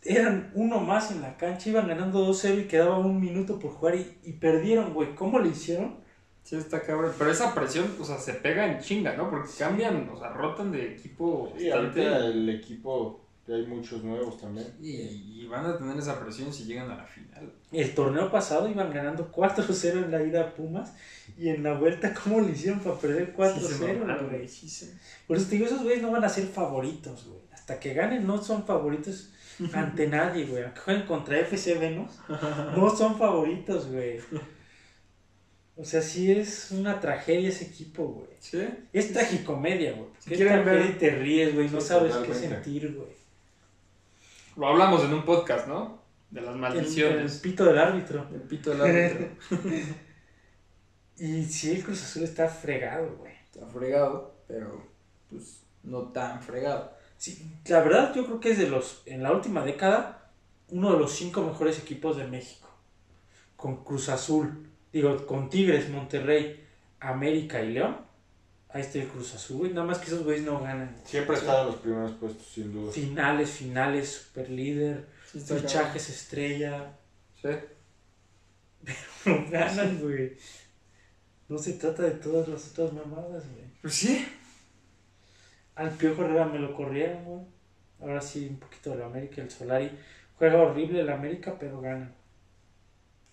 Eran 0.06 0.52
uno 0.56 0.80
más 0.80 1.12
en 1.12 1.22
la 1.22 1.38
cancha, 1.38 1.70
iban 1.70 1.88
ganando 1.88 2.28
2-0 2.28 2.62
y 2.62 2.68
quedaba 2.68 2.98
un 2.98 3.20
minuto 3.22 3.60
por 3.60 3.72
jugar 3.72 3.96
y, 3.96 4.18
y 4.24 4.34
perdieron, 4.34 4.94
güey. 4.94 5.16
¿Cómo 5.16 5.40
le 5.40 5.50
hicieron? 5.50 5.96
Sí, 6.44 6.58
está 6.58 6.82
cabrón. 6.82 7.14
Pero 7.18 7.32
esa 7.32 7.56
presión, 7.56 7.86
o 8.00 8.04
sea, 8.04 8.18
se 8.18 8.34
pega 8.34 8.66
en 8.68 8.80
chinga, 8.82 9.16
¿no? 9.16 9.30
Porque 9.30 9.50
cambian, 9.58 10.10
o 10.10 10.20
sea, 10.20 10.30
rotan 10.30 10.72
de 10.74 10.94
equipo 10.94 11.54
Sí, 11.58 11.70
bastante. 11.70 12.06
ahorita 12.06 12.26
el 12.28 12.50
equipo, 12.50 13.22
hay 13.48 13.66
muchos 13.66 14.04
nuevos 14.04 14.42
también. 14.42 14.68
Y, 14.82 14.92
y 15.44 15.48
van 15.48 15.66
a 15.66 15.78
tener 15.78 15.98
esa 15.98 16.20
presión 16.20 16.52
si 16.52 16.66
llegan 16.66 16.92
a 16.92 16.98
la 16.98 17.06
final. 17.06 17.54
El 17.72 17.96
torneo 17.96 18.30
pasado 18.30 18.68
iban 18.68 18.92
ganando 18.92 19.32
4-0 19.32 20.04
en 20.04 20.12
la 20.12 20.22
ida 20.22 20.42
a 20.42 20.54
Pumas 20.54 20.94
y 21.38 21.48
en 21.48 21.64
la 21.64 21.76
vuelta, 21.76 22.14
¿cómo 22.14 22.42
le 22.42 22.52
hicieron 22.52 22.82
para 22.82 22.98
perder 22.98 23.34
4-0, 23.34 24.48
Sí 24.50 24.90
Por 25.26 25.38
eso 25.38 25.48
te 25.48 25.56
digo, 25.56 25.68
esos 25.68 25.82
güeyes 25.82 26.02
no 26.02 26.12
van 26.12 26.26
a 26.26 26.30
ser 26.30 26.46
favoritos, 26.48 27.26
güey. 27.26 27.40
Hasta 27.54 27.80
que 27.80 27.94
ganen 27.94 28.28
no 28.28 28.44
son 28.44 28.66
favoritos 28.66 29.33
ante 29.74 30.08
nadie, 30.08 30.46
güey. 30.46 30.64
Aunque 30.64 30.80
jueguen 30.82 31.06
contra 31.06 31.40
FC 31.40 31.76
Venus, 31.76 32.12
no 32.76 32.90
son 32.96 33.18
favoritos, 33.18 33.88
güey. 33.92 34.20
O 35.76 35.84
sea, 35.84 36.02
sí 36.02 36.32
es 36.32 36.70
una 36.72 37.00
tragedia 37.00 37.50
ese 37.50 37.66
equipo, 37.66 38.06
güey. 38.06 38.28
Sí. 38.40 38.68
Es 38.94 39.12
tragicomedia, 39.12 39.94
güey. 39.94 40.10
Si 40.20 40.36
quieren 40.36 40.64
ver- 40.64 40.86
y 40.86 40.94
te 41.00 41.10
ríes, 41.10 41.56
güey. 41.56 41.68
No 41.70 41.82
Sí, 41.82 41.88
sabes 41.88 42.16
qué 42.18 42.34
sentir, 42.34 42.94
güey. 42.96 43.10
Lo 44.56 44.68
hablamos 44.68 45.04
en 45.04 45.14
un 45.14 45.26
podcast, 45.26 45.68
¿no? 45.68 46.02
De 46.30 46.42
las 46.42 46.50
El, 46.50 46.56
el 46.56 46.62
maldiciones. 46.62 47.40
pito 47.40 47.66
del 47.66 47.78
árbitro. 47.80 48.28
El 48.34 48.42
pito 48.42 48.70
del 48.72 48.82
árbitro. 48.82 49.28
Y 51.18 51.44
sí, 51.46 51.72
el 51.72 51.84
Cruz 51.84 52.02
Azul 52.04 52.24
está 52.24 52.48
fregado, 52.48 53.16
güey. 53.18 53.34
Está 53.44 53.66
fregado, 53.68 54.36
pero 54.48 54.84
pues 55.30 55.62
no 55.84 56.12
tan 56.12 56.42
fregado. 56.42 56.92
Sí, 57.24 57.42
la 57.68 57.80
verdad 57.80 58.14
yo 58.14 58.26
creo 58.26 58.42
que 58.42 58.52
es 58.52 58.58
de 58.58 58.68
los, 58.68 59.02
en 59.06 59.24
la 59.24 59.32
última 59.32 59.64
década, 59.64 60.30
uno 60.68 60.92
de 60.92 61.00
los 61.00 61.14
cinco 61.14 61.42
mejores 61.42 61.80
equipos 61.80 62.18
de 62.18 62.28
México. 62.28 62.68
Con 63.56 63.86
Cruz 63.86 64.10
Azul, 64.10 64.70
digo, 64.92 65.26
con 65.26 65.50
Tigres, 65.50 65.90
Monterrey, 65.90 66.68
América 67.00 67.62
y 67.62 67.72
León. 67.72 67.96
Ahí 68.68 68.82
está 68.82 69.00
el 69.00 69.08
Cruz 69.08 69.34
Azul, 69.36 69.60
güey. 69.60 69.72
Nada 69.72 69.88
más 69.88 70.00
que 70.00 70.08
esos 70.08 70.26
güeyes 70.26 70.44
no 70.44 70.60
ganan. 70.60 70.98
Siempre 71.06 71.38
ha 71.38 71.40
estado 71.40 71.62
en 71.62 71.68
los 71.68 71.76
primeros 71.78 72.12
puestos, 72.12 72.46
sin 72.46 72.74
duda. 72.74 72.92
Finales, 72.92 73.52
finales, 73.52 74.10
super 74.12 74.50
líder, 74.50 75.08
Sí, 75.32 75.40
fichajes 75.40 76.10
estrella. 76.10 76.92
Sí. 77.42 77.48
No 79.26 79.50
ganan, 79.50 79.98
güey. 80.02 80.36
No 81.48 81.58
se 81.58 81.72
trata 81.76 82.04
de 82.04 82.12
todas 82.12 82.50
las 82.50 82.68
otras 82.72 82.92
mamadas, 82.92 83.50
güey. 83.50 83.64
Pues 83.82 83.94
sí. 83.94 84.28
Al 85.76 85.90
Piojo 85.92 86.24
Herrera 86.24 86.46
me 86.46 86.60
lo 86.60 86.74
corrieron, 86.76 87.24
güey. 87.26 87.42
Ahora 88.02 88.22
sí, 88.22 88.48
un 88.50 88.58
poquito 88.58 88.92
de 88.92 88.98
la 88.98 89.06
América, 89.06 89.42
el 89.42 89.50
Solari. 89.50 89.92
Juega 90.38 90.62
horrible 90.62 91.02
el 91.02 91.10
América, 91.10 91.56
pero 91.60 91.80
gana. 91.82 92.12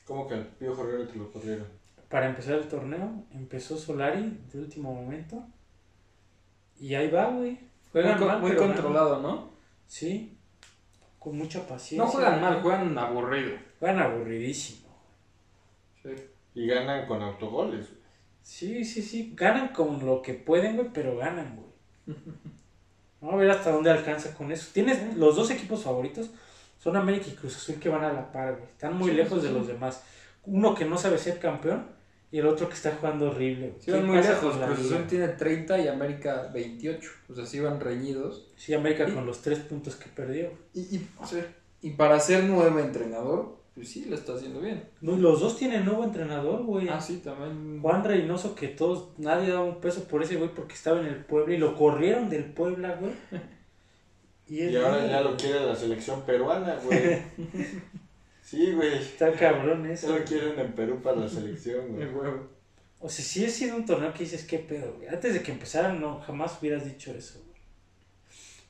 ¿Cómo 0.06 0.26
que 0.28 0.34
al 0.34 0.48
Herrera 0.60 1.06
te 1.10 1.16
lo 1.18 1.30
corrieron? 1.32 1.66
Para 2.08 2.28
empezar 2.28 2.54
el 2.54 2.66
torneo, 2.68 3.24
empezó 3.32 3.76
Solari 3.76 4.40
de 4.52 4.58
último 4.58 4.92
momento. 4.94 5.44
Y 6.78 6.94
ahí 6.94 7.08
va, 7.10 7.26
güey. 7.30 7.50
Muy, 7.52 7.58
Juegan 7.92 8.18
con- 8.18 8.26
mal, 8.28 8.40
muy 8.40 8.50
pero 8.52 8.62
controlado, 8.62 9.20
¿no? 9.20 9.50
Sí. 9.86 10.36
Con 11.18 11.36
mucha 11.36 11.66
paciencia. 11.66 11.98
No 12.04 12.10
juegan 12.10 12.40
mal, 12.40 12.62
juegan 12.62 12.96
aburrido. 12.98 13.56
Juegan 13.78 13.98
aburridísimo. 13.98 14.88
Sí. 16.02 16.10
Y 16.54 16.66
ganan 16.66 17.06
con 17.06 17.20
autogoles. 17.22 17.88
güey. 17.88 18.00
Sí, 18.42 18.84
sí, 18.84 19.02
sí. 19.02 19.34
Ganan 19.36 19.68
con 19.68 20.04
lo 20.04 20.22
que 20.22 20.34
pueden, 20.34 20.76
güey, 20.76 20.88
pero 20.92 21.16
ganan, 21.16 21.56
güey. 21.56 21.69
Vamos 23.20 23.34
a 23.34 23.38
ver 23.38 23.50
hasta 23.50 23.70
dónde 23.70 23.90
alcanza 23.90 24.34
con 24.34 24.50
eso. 24.50 24.68
Tienes 24.72 25.16
los 25.16 25.36
dos 25.36 25.50
equipos 25.50 25.82
favoritos. 25.84 26.30
Son 26.78 26.96
América 26.96 27.26
y 27.28 27.34
Cruz 27.34 27.56
Azul 27.56 27.74
que 27.76 27.90
van 27.90 28.02
a 28.02 28.12
la 28.12 28.32
par, 28.32 28.54
güey. 28.56 28.70
Están 28.70 28.96
muy 28.96 29.10
Sí, 29.10 29.16
lejos 29.16 29.42
sí, 29.42 29.48
de 29.48 29.52
los 29.52 29.66
demás. 29.66 30.02
Uno 30.44 30.74
que 30.74 30.86
no 30.86 30.96
sabe 30.96 31.18
ser 31.18 31.38
campeón 31.38 31.84
y 32.32 32.38
el 32.38 32.46
otro 32.46 32.68
que 32.68 32.74
está 32.74 32.96
jugando 32.98 33.30
horrible. 33.30 33.74
Sí, 33.80 33.86
¿Qué 33.86 33.92
van 33.92 34.06
muy 34.06 34.16
lejos. 34.16 34.56
Cruz? 34.56 34.78
Azul 34.92 35.06
tiene 35.06 35.28
30 35.28 35.78
y 35.80 35.88
América 35.88 36.48
28. 36.54 37.10
O 37.28 37.34
sea, 37.34 37.44
sí 37.44 37.60
van 37.60 37.78
reñidos. 37.80 38.50
Sí, 38.56 38.72
América 38.72 39.06
Y- 39.06 39.12
con 39.12 39.26
los 39.26 39.42
tres 39.42 39.58
puntos 39.58 39.96
que 39.96 40.08
perdió. 40.08 40.50
Y, 40.72 41.06
y 41.82 41.90
para 41.90 42.18
ser 42.20 42.44
nuevo 42.44 42.78
entrenador, 42.78 43.59
pues 43.80 43.92
sí, 43.92 44.04
lo 44.04 44.14
está 44.14 44.34
haciendo 44.34 44.60
bien. 44.60 44.84
No, 45.00 45.16
los 45.16 45.40
dos 45.40 45.56
tienen 45.56 45.86
nuevo 45.86 46.04
entrenador, 46.04 46.64
güey. 46.64 46.86
Ah, 46.90 47.00
sí, 47.00 47.22
también. 47.24 47.80
Juan 47.80 48.04
Reynoso, 48.04 48.54
que 48.54 48.68
todos, 48.68 49.08
nadie 49.16 49.48
daba 49.48 49.64
un 49.64 49.80
peso 49.80 50.04
por 50.04 50.22
ese 50.22 50.36
güey 50.36 50.50
porque 50.54 50.74
estaba 50.74 51.00
en 51.00 51.06
el 51.06 51.24
Puebla 51.24 51.54
y 51.54 51.56
lo 51.56 51.74
corrieron 51.74 52.28
del 52.28 52.44
Puebla, 52.44 52.98
güey. 53.00 53.12
Y, 54.46 54.76
ahora 54.76 55.06
ya 55.06 55.20
lo 55.20 55.36
quiere 55.36 55.64
la 55.64 55.76
selección 55.76 56.22
peruana, 56.22 56.76
güey. 56.84 57.22
Sí, 58.42 58.72
güey. 58.72 58.98
Está 58.98 59.32
cabrón 59.32 59.84
Ya 59.86 59.92
eso. 59.92 60.18
lo 60.18 60.24
quieren 60.24 60.58
en 60.58 60.72
Perú 60.72 61.00
para 61.00 61.20
la 61.20 61.28
selección, 61.28 61.92
güey. 61.92 62.02
El 62.02 62.14
huevo. 62.14 62.48
O 62.98 63.08
sea, 63.08 63.24
sí 63.24 63.46
ha 63.46 63.48
sido 63.48 63.76
un 63.76 63.86
torneo 63.86 64.12
que 64.12 64.24
dices, 64.24 64.44
¿qué 64.44 64.58
pedo, 64.58 64.94
güey? 64.96 65.08
Antes 65.08 65.32
de 65.32 65.42
que 65.42 65.52
empezara, 65.52 65.94
no, 65.94 66.20
jamás 66.20 66.58
hubieras 66.60 66.84
dicho 66.84 67.12
eso, 67.12 67.40
güey. 67.46 67.60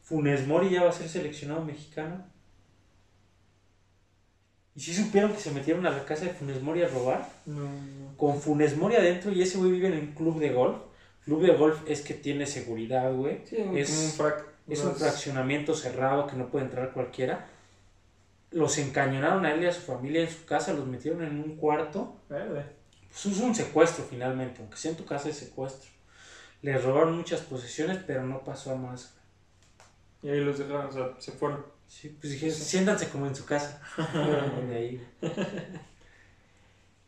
Funes 0.02 0.46
Mori 0.46 0.70
ya 0.70 0.84
va 0.84 0.90
a 0.90 0.92
ser 0.92 1.08
seleccionado 1.08 1.64
mexicano. 1.64 2.24
¿Y 4.80 4.82
si 4.82 4.94
supieron 4.94 5.34
que 5.34 5.38
se 5.40 5.50
metieron 5.50 5.84
a 5.86 5.90
la 5.90 6.06
casa 6.06 6.24
de 6.24 6.30
Funes 6.32 6.62
Mori 6.62 6.82
a 6.82 6.88
robar? 6.88 7.28
No, 7.44 7.64
no. 7.64 8.16
Con 8.16 8.40
Funes 8.40 8.78
Mori 8.78 8.96
adentro 8.96 9.30
y 9.30 9.42
ese 9.42 9.58
güey 9.58 9.72
vive 9.72 9.88
en 9.88 9.98
un 9.98 10.06
club 10.14 10.38
de 10.40 10.48
golf. 10.48 10.78
Club 11.26 11.42
de 11.42 11.54
golf 11.54 11.82
es 11.86 12.00
que 12.00 12.14
tiene 12.14 12.46
seguridad, 12.46 13.12
güey. 13.12 13.42
Sí, 13.44 13.56
Es- 13.74 13.90
un 13.90 14.10
frac. 14.12 14.44
Es 14.66 14.82
un 14.82 14.94
fraccionamiento 14.94 15.74
cerrado 15.74 16.26
que 16.26 16.36
no 16.36 16.48
puede 16.48 16.64
entrar 16.64 16.92
cualquiera. 16.92 17.46
Los 18.52 18.78
encañonaron 18.78 19.44
a 19.44 19.52
él 19.52 19.62
y 19.62 19.66
a 19.66 19.72
su 19.72 19.82
familia 19.82 20.22
en 20.22 20.30
su 20.30 20.46
casa, 20.46 20.72
los 20.72 20.86
metieron 20.86 21.22
en 21.24 21.36
un 21.40 21.56
cuarto. 21.56 22.16
Verde. 22.30 22.64
Pues 23.10 23.26
es 23.26 23.40
un 23.42 23.54
secuestro 23.54 24.06
finalmente, 24.08 24.60
aunque 24.60 24.78
sea 24.78 24.92
en 24.92 24.96
tu 24.96 25.04
casa 25.04 25.28
es 25.28 25.36
secuestro. 25.36 25.90
Les 26.62 26.82
robaron 26.82 27.16
muchas 27.18 27.40
posesiones, 27.42 27.98
pero 28.06 28.22
no 28.24 28.42
pasó 28.44 28.70
a 28.72 28.76
más. 28.76 29.14
Y 30.22 30.28
ahí 30.30 30.40
los 30.40 30.58
dejaron, 30.58 30.86
o 30.86 30.92
sea, 30.92 31.10
se 31.18 31.32
fueron. 31.32 31.64
Sí, 31.90 32.08
pues 32.20 32.34
dijeron, 32.34 32.54
siéntanse 32.54 33.08
como 33.08 33.26
en 33.26 33.34
su 33.34 33.44
casa. 33.44 33.82
Fueron 34.12 34.68
de 34.68 34.76
ahí. 34.76 35.08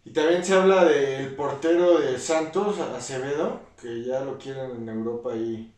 Y 0.04 0.10
también 0.10 0.44
se 0.44 0.54
habla 0.54 0.84
del 0.84 1.36
portero 1.36 2.00
de 2.00 2.18
Santos, 2.18 2.80
Acevedo, 2.80 3.60
que 3.80 4.02
ya 4.04 4.20
lo 4.20 4.36
quieren 4.38 4.72
en 4.72 4.88
Europa 4.88 5.32
ahí 5.32 5.72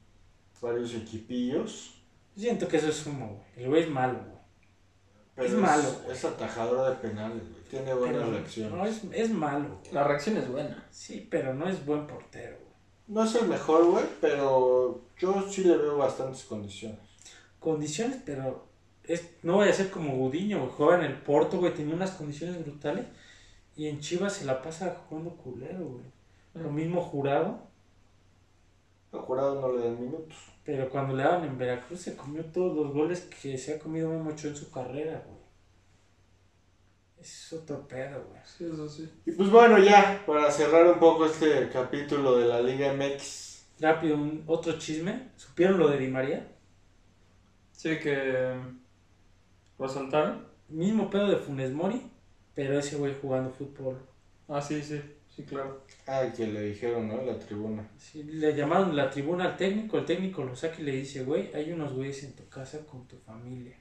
varios 0.62 0.94
equipillos. 0.94 1.94
Siento 2.34 2.66
que 2.66 2.78
eso 2.78 2.88
es 2.88 3.06
humo, 3.06 3.26
güey. 3.28 3.64
El 3.64 3.68
güey 3.70 3.82
es 3.82 3.90
malo, 3.90 4.18
güey. 4.18 4.38
Pero 5.34 5.48
Es 5.48 5.54
malo, 5.54 5.82
güey. 6.04 6.16
Es 6.16 6.24
atajador 6.24 6.88
de 6.90 6.96
penales, 7.08 7.42
güey. 7.42 7.62
Tiene 7.68 7.92
buenas 7.92 8.22
Pero- 8.22 8.30
reacciones. 8.32 8.72
No, 8.72 8.86
es, 8.86 9.02
es 9.12 9.30
malo, 9.30 9.80
güey. 9.82 9.92
La 9.92 10.04
reacción 10.04 10.38
es 10.38 10.48
buena. 10.48 10.86
Sí, 10.90 11.28
pero 11.30 11.52
no 11.52 11.68
es 11.68 11.84
buen 11.84 12.06
portero, 12.06 12.56
güey. 12.56 12.72
No 13.08 13.24
es 13.24 13.34
el 13.34 13.46
mejor, 13.48 13.84
güey, 13.84 14.04
pero 14.22 15.04
yo 15.18 15.44
sí 15.50 15.64
le 15.64 15.76
veo 15.76 15.98
bastantes 15.98 16.44
condiciones. 16.44 16.98
Condiciones, 17.60 18.20
pero 18.24 18.66
es, 19.06 19.30
no 19.42 19.58
vaya 19.58 19.72
a 19.72 19.74
ser 19.74 19.90
como 19.90 20.16
Gudiño, 20.16 20.60
güey. 20.60 20.70
Juega 20.70 21.04
en 21.04 21.12
el 21.12 21.18
Porto, 21.18 21.58
güey. 21.58 21.74
Tenía 21.74 21.94
unas 21.94 22.12
condiciones 22.12 22.62
brutales. 22.62 23.06
Y 23.76 23.88
en 23.88 24.00
Chivas 24.00 24.34
se 24.34 24.44
la 24.44 24.62
pasa 24.62 25.02
jugando 25.08 25.30
culero, 25.36 25.84
güey. 25.84 26.04
Lo 26.54 26.70
mismo 26.70 27.00
jurado. 27.00 27.58
Al 29.12 29.20
jurado 29.20 29.60
no 29.60 29.72
le 29.76 29.84
dan 29.84 30.00
minutos. 30.00 30.36
Pero 30.64 30.88
cuando 30.88 31.14
le 31.14 31.22
daban 31.22 31.44
en 31.44 31.58
Veracruz 31.58 32.00
se 32.00 32.16
comió 32.16 32.44
todos 32.46 32.74
los 32.74 32.92
goles 32.92 33.20
que 33.22 33.58
se 33.58 33.74
ha 33.74 33.78
comido 33.78 34.08
Memo 34.08 34.30
Ochoa 34.30 34.50
en 34.50 34.56
su 34.56 34.70
carrera, 34.70 35.22
güey. 35.26 35.44
Es 37.20 37.52
otro 37.52 37.86
pedo, 37.86 38.24
güey. 38.28 38.40
Sí, 38.44 38.64
eso 38.64 38.88
sí. 38.88 39.10
Y 39.24 39.32
pues 39.32 39.50
bueno, 39.50 39.78
ya, 39.78 40.22
para 40.26 40.50
cerrar 40.50 40.86
un 40.86 40.98
poco 40.98 41.26
este 41.26 41.68
capítulo 41.70 42.36
de 42.36 42.46
la 42.46 42.60
Liga 42.60 42.92
MX. 42.92 43.66
Rápido, 43.80 44.16
un, 44.16 44.44
otro 44.46 44.78
chisme. 44.78 45.30
¿Supieron 45.36 45.78
lo 45.78 45.88
de 45.88 45.98
Di 45.98 46.08
María? 46.08 46.46
Sí, 47.72 47.98
que. 47.98 48.54
¿Lo 49.78 49.86
asaltaron? 49.86 50.46
Mismo 50.68 51.10
pedo 51.10 51.28
de 51.28 51.36
Funes 51.36 51.72
Mori, 51.72 52.02
pero 52.54 52.78
ese 52.78 52.96
güey 52.96 53.14
jugando 53.20 53.50
fútbol. 53.50 53.98
Ah, 54.48 54.60
sí, 54.60 54.82
sí. 54.82 55.00
Sí, 55.28 55.42
claro. 55.42 55.82
Ah, 56.06 56.22
que 56.36 56.46
le 56.46 56.60
dijeron, 56.62 57.08
¿no? 57.08 57.20
La 57.22 57.36
tribuna. 57.38 57.88
Sí, 57.98 58.22
le 58.22 58.54
llamaron 58.54 58.94
la 58.94 59.10
tribuna 59.10 59.46
al 59.46 59.56
técnico, 59.56 59.98
el 59.98 60.04
técnico 60.04 60.44
lo 60.44 60.54
saca 60.54 60.80
y 60.80 60.84
le 60.84 60.92
dice, 60.92 61.24
güey, 61.24 61.52
hay 61.52 61.72
unos 61.72 61.92
güeyes 61.92 62.22
en 62.22 62.34
tu 62.36 62.48
casa 62.48 62.86
con 62.86 63.06
tu 63.08 63.16
familia. 63.18 63.76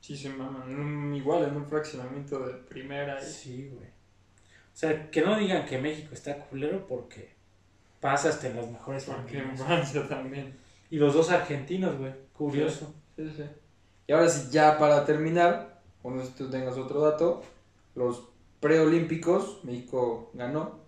Sí, 0.00 0.14
se 0.16 0.28
maman. 0.30 0.70
En 0.70 0.78
un- 0.78 1.14
igual 1.14 1.44
en 1.44 1.56
un 1.56 1.66
fraccionamiento 1.66 2.46
de 2.46 2.52
primera. 2.54 3.18
y- 3.18 3.24
Sí, 3.26 3.68
güey. 3.72 3.86
O 3.88 4.76
sea, 4.80 5.10
que 5.10 5.22
no 5.22 5.38
digan 5.38 5.64
que 5.66 5.78
México 5.78 6.10
está 6.12 6.36
culero 6.46 6.86
porque 6.86 7.30
pasa 8.00 8.28
hasta 8.28 8.48
en 8.48 8.56
las 8.56 8.70
mejores 8.70 9.04
Porque 9.04 9.38
en 9.38 9.44
familias. 9.56 9.66
Francia 9.66 10.08
también. 10.08 10.54
Y 10.90 10.96
los 10.96 11.14
dos 11.14 11.30
argentinos, 11.30 11.96
güey. 11.98 12.12
Curioso. 12.34 12.94
Sí, 13.16 13.30
sí. 13.36 13.44
Y 14.10 14.12
ahora 14.12 14.28
sí, 14.28 14.48
ya 14.50 14.76
para 14.76 15.04
terminar, 15.04 15.80
o 16.02 16.10
no 16.10 16.20
sé 16.20 16.26
si 16.26 16.32
tú 16.32 16.50
tengas 16.50 16.76
otro 16.76 17.00
dato, 17.02 17.42
los 17.94 18.24
preolímpicos, 18.58 19.60
México 19.62 20.32
ganó. 20.34 20.80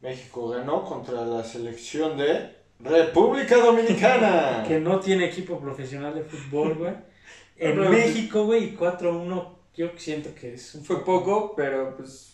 México 0.00 0.48
ganó 0.48 0.82
contra 0.82 1.26
la 1.26 1.44
selección 1.44 2.16
de 2.16 2.56
República 2.80 3.56
Dominicana. 3.58 4.64
Que 4.66 4.80
no 4.80 4.98
tiene 4.98 5.26
equipo 5.26 5.60
profesional 5.60 6.14
de 6.14 6.22
fútbol, 6.24 6.72
güey. 6.74 6.94
En 7.58 7.76
Pero- 7.76 7.90
México, 7.90 8.46
güey, 8.46 8.70
y 8.72 8.74
4-1, 8.78 9.48
yo 9.76 9.88
siento 9.98 10.34
que 10.34 10.54
es 10.54 10.74
un, 10.74 10.82
Fue 10.86 11.04
poco, 11.04 11.52
pero 11.54 11.94
pues. 11.98 12.32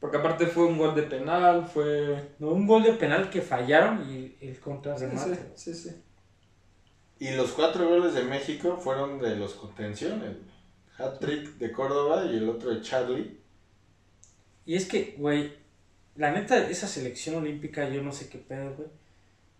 Porque 0.00 0.16
aparte 0.16 0.48
fue 0.48 0.64
un 0.64 0.76
gol 0.76 0.96
de 0.96 1.02
penal, 1.04 1.68
fue. 1.68 2.30
no, 2.40 2.48
un 2.48 2.66
gol 2.66 2.82
de 2.82 2.94
penal 2.94 3.30
que 3.30 3.42
fallaron 3.42 4.10
y 4.10 4.36
el 4.40 4.56
Sí, 4.56 4.60
contrarremate. 4.60 5.36
sí, 5.54 5.72
sí, 5.72 5.88
sí. 5.90 6.02
Y 7.20 7.30
los 7.32 7.52
cuatro 7.52 7.86
goles 7.86 8.14
de 8.14 8.24
México 8.24 8.78
fueron 8.82 9.20
de 9.20 9.36
los 9.36 9.52
contenciones. 9.52 10.36
Hat-trick 10.96 11.58
de 11.58 11.70
Córdoba 11.70 12.24
y 12.24 12.38
el 12.38 12.48
otro 12.48 12.70
de 12.74 12.80
Charlie. 12.80 13.38
Y 14.64 14.74
es 14.74 14.86
que, 14.86 15.14
güey, 15.18 15.52
la 16.16 16.32
neta, 16.32 16.56
esa 16.70 16.88
selección 16.88 17.36
olímpica, 17.36 17.88
yo 17.90 18.02
no 18.02 18.10
sé 18.10 18.30
qué 18.30 18.38
pedo, 18.38 18.74
güey. 18.74 18.88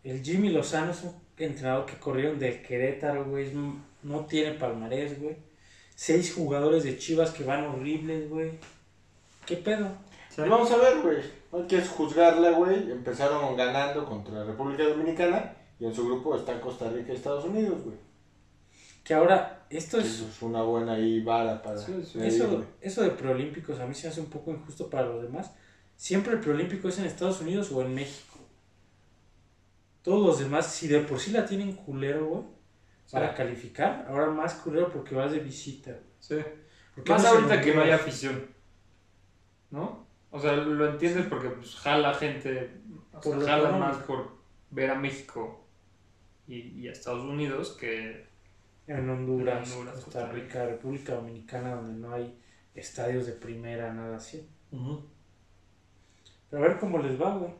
El 0.05 0.25
Jimmy 0.25 0.49
Lozano 0.49 0.93
es 0.93 1.03
un 1.03 1.15
entrenador 1.37 1.85
que 1.85 1.99
corrieron 1.99 2.39
del 2.39 2.63
Querétaro, 2.63 3.27
güey. 3.27 3.53
No 4.03 4.25
tiene 4.25 4.53
palmarés, 4.53 5.21
güey. 5.21 5.37
Seis 5.95 6.33
jugadores 6.33 6.85
de 6.85 6.97
Chivas 6.97 7.31
que 7.31 7.45
van 7.45 7.67
horribles, 7.67 8.31
güey. 8.31 8.53
¿Qué 9.45 9.57
pedo? 9.57 9.99
Y 10.39 10.49
vamos 10.49 10.71
a 10.71 10.79
ver, 10.79 11.03
güey. 11.03 11.19
No 11.53 11.59
hay 11.59 11.67
que 11.67 11.83
juzgarla, 11.83 12.53
güey. 12.53 12.91
Empezaron 12.91 13.55
ganando 13.55 14.07
contra 14.07 14.45
República 14.45 14.85
Dominicana. 14.85 15.57
Y 15.81 15.87
en 15.87 15.95
su 15.95 16.07
grupo 16.07 16.37
están 16.37 16.61
Costa 16.61 16.91
Rica 16.91 17.11
y 17.11 17.17
Estados 17.17 17.47
Unidos, 17.47 17.83
güey. 17.83 17.97
Que 19.03 19.15
ahora, 19.15 19.67
esto 19.71 19.99
es... 19.99 20.07
Eso 20.07 20.29
es 20.29 20.43
una 20.43 20.63
buena 20.63 20.93
ahí 20.93 21.23
vara 21.23 21.63
para 21.63 21.81
medir, 21.81 22.67
Eso, 22.83 23.03
de 23.03 23.11
preolímpicos 23.11 23.81
a 23.81 23.87
mí 23.87 23.95
se 23.95 24.07
hace 24.07 24.21
un 24.21 24.29
poco 24.29 24.51
injusto 24.51 24.91
para 24.91 25.07
los 25.07 25.23
demás. 25.23 25.53
Siempre 25.97 26.35
el 26.35 26.41
preolímpico 26.41 26.89
es 26.89 26.99
en 26.99 27.07
Estados 27.07 27.41
Unidos 27.41 27.73
o 27.73 27.81
en 27.81 27.95
México. 27.95 28.39
Todos 30.03 30.27
los 30.27 30.39
demás, 30.39 30.67
si 30.67 30.87
de 30.87 31.01
por 31.01 31.19
sí 31.19 31.31
la 31.31 31.47
tienen 31.47 31.73
culero, 31.73 32.27
güey, 32.27 32.45
para 33.11 33.35
calificar, 33.35 34.07
ahora 34.09 34.27
más 34.31 34.55
culero 34.55 34.91
porque 34.91 35.15
vas 35.15 35.33
de 35.33 35.41
visita. 35.41 35.99
Sí. 36.21 36.37
¿Por 36.95 37.05
qué 37.05 37.13
Más 37.13 37.23
no 37.23 37.29
ahorita 37.31 37.61
que 37.61 37.75
no 37.75 37.83
hay 37.83 37.91
afición. 37.91 38.47
¿No? 39.71 40.07
O 40.31 40.39
sea, 40.39 40.53
lo 40.53 40.91
entiendes 40.91 41.27
porque 41.27 41.49
pues 41.49 41.75
jala 41.77 42.15
gente. 42.15 42.71
O 43.09 43.11
sea, 43.11 43.21
Por 43.21 43.37
lo 43.39 43.47
jala 43.47 43.71
más 43.73 43.97
por 43.99 44.39
ver 44.71 44.91
a 44.91 44.95
México 44.95 45.61
y, 46.51 46.81
y 46.81 46.89
a 46.89 46.93
Estados 46.93 47.25
Unidos 47.25 47.77
que. 47.79 48.29
En 48.87 49.09
Honduras, 49.09 49.69
En 49.69 49.73
Honduras, 49.79 50.05
Costa 50.05 50.21
Costa 50.21 50.33
Rica, 50.33 50.67
República 50.67 51.15
Dominicana, 51.15 51.77
donde 51.77 51.93
no 51.95 52.13
hay 52.13 52.35
estadios 52.75 53.27
de 53.27 53.33
primera, 53.33 53.93
nada 53.93 54.17
así. 54.17 54.47
Pero 56.51 56.65
a 56.65 56.69
ver 56.69 56.79
cómo 56.79 56.99
les 56.99 57.21
va, 57.21 57.37
güey. 57.37 57.53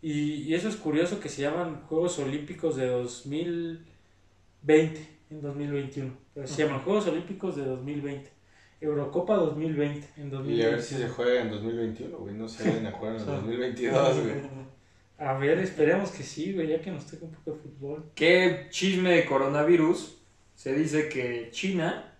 Y, 0.00 0.42
y 0.42 0.54
eso 0.54 0.68
es 0.68 0.76
curioso 0.76 1.20
que 1.20 1.28
se 1.28 1.42
llaman 1.42 1.82
Juegos 1.82 2.18
Olímpicos 2.18 2.74
de 2.74 2.88
2020, 2.88 5.08
en 5.30 5.40
2021. 5.40 6.12
Pero 6.34 6.46
se 6.48 6.64
llaman 6.64 6.80
Juegos 6.82 7.06
Olímpicos 7.06 7.54
de 7.56 7.64
2020. 7.64 8.32
Eurocopa 8.80 9.36
2020, 9.36 10.08
en 10.16 10.26
Y 10.26 10.30
2021. 10.30 10.68
a 10.68 10.70
ver 10.72 10.82
si 10.82 10.94
se 10.96 11.08
juega 11.08 11.42
en 11.42 11.50
2021, 11.50 12.18
güey. 12.18 12.34
No 12.34 12.48
se 12.48 12.68
vayan 12.68 12.86
a 12.86 12.92
jugar 12.92 13.14
en 13.16 13.26
2022, 13.36 14.20
güey. 14.20 14.34
A 15.24 15.34
ver, 15.34 15.58
esperemos 15.58 16.10
que 16.10 16.22
sí, 16.22 16.52
güey, 16.52 16.68
ya 16.68 16.80
que 16.80 16.90
nos 16.90 17.06
toca 17.06 17.24
un 17.26 17.32
poco 17.32 17.52
de 17.52 17.56
fútbol. 17.58 18.10
¿Qué 18.14 18.66
chisme 18.70 19.10
de 19.10 19.24
coronavirus? 19.26 20.18
Se 20.54 20.74
dice 20.74 21.08
que 21.08 21.50
China, 21.52 22.12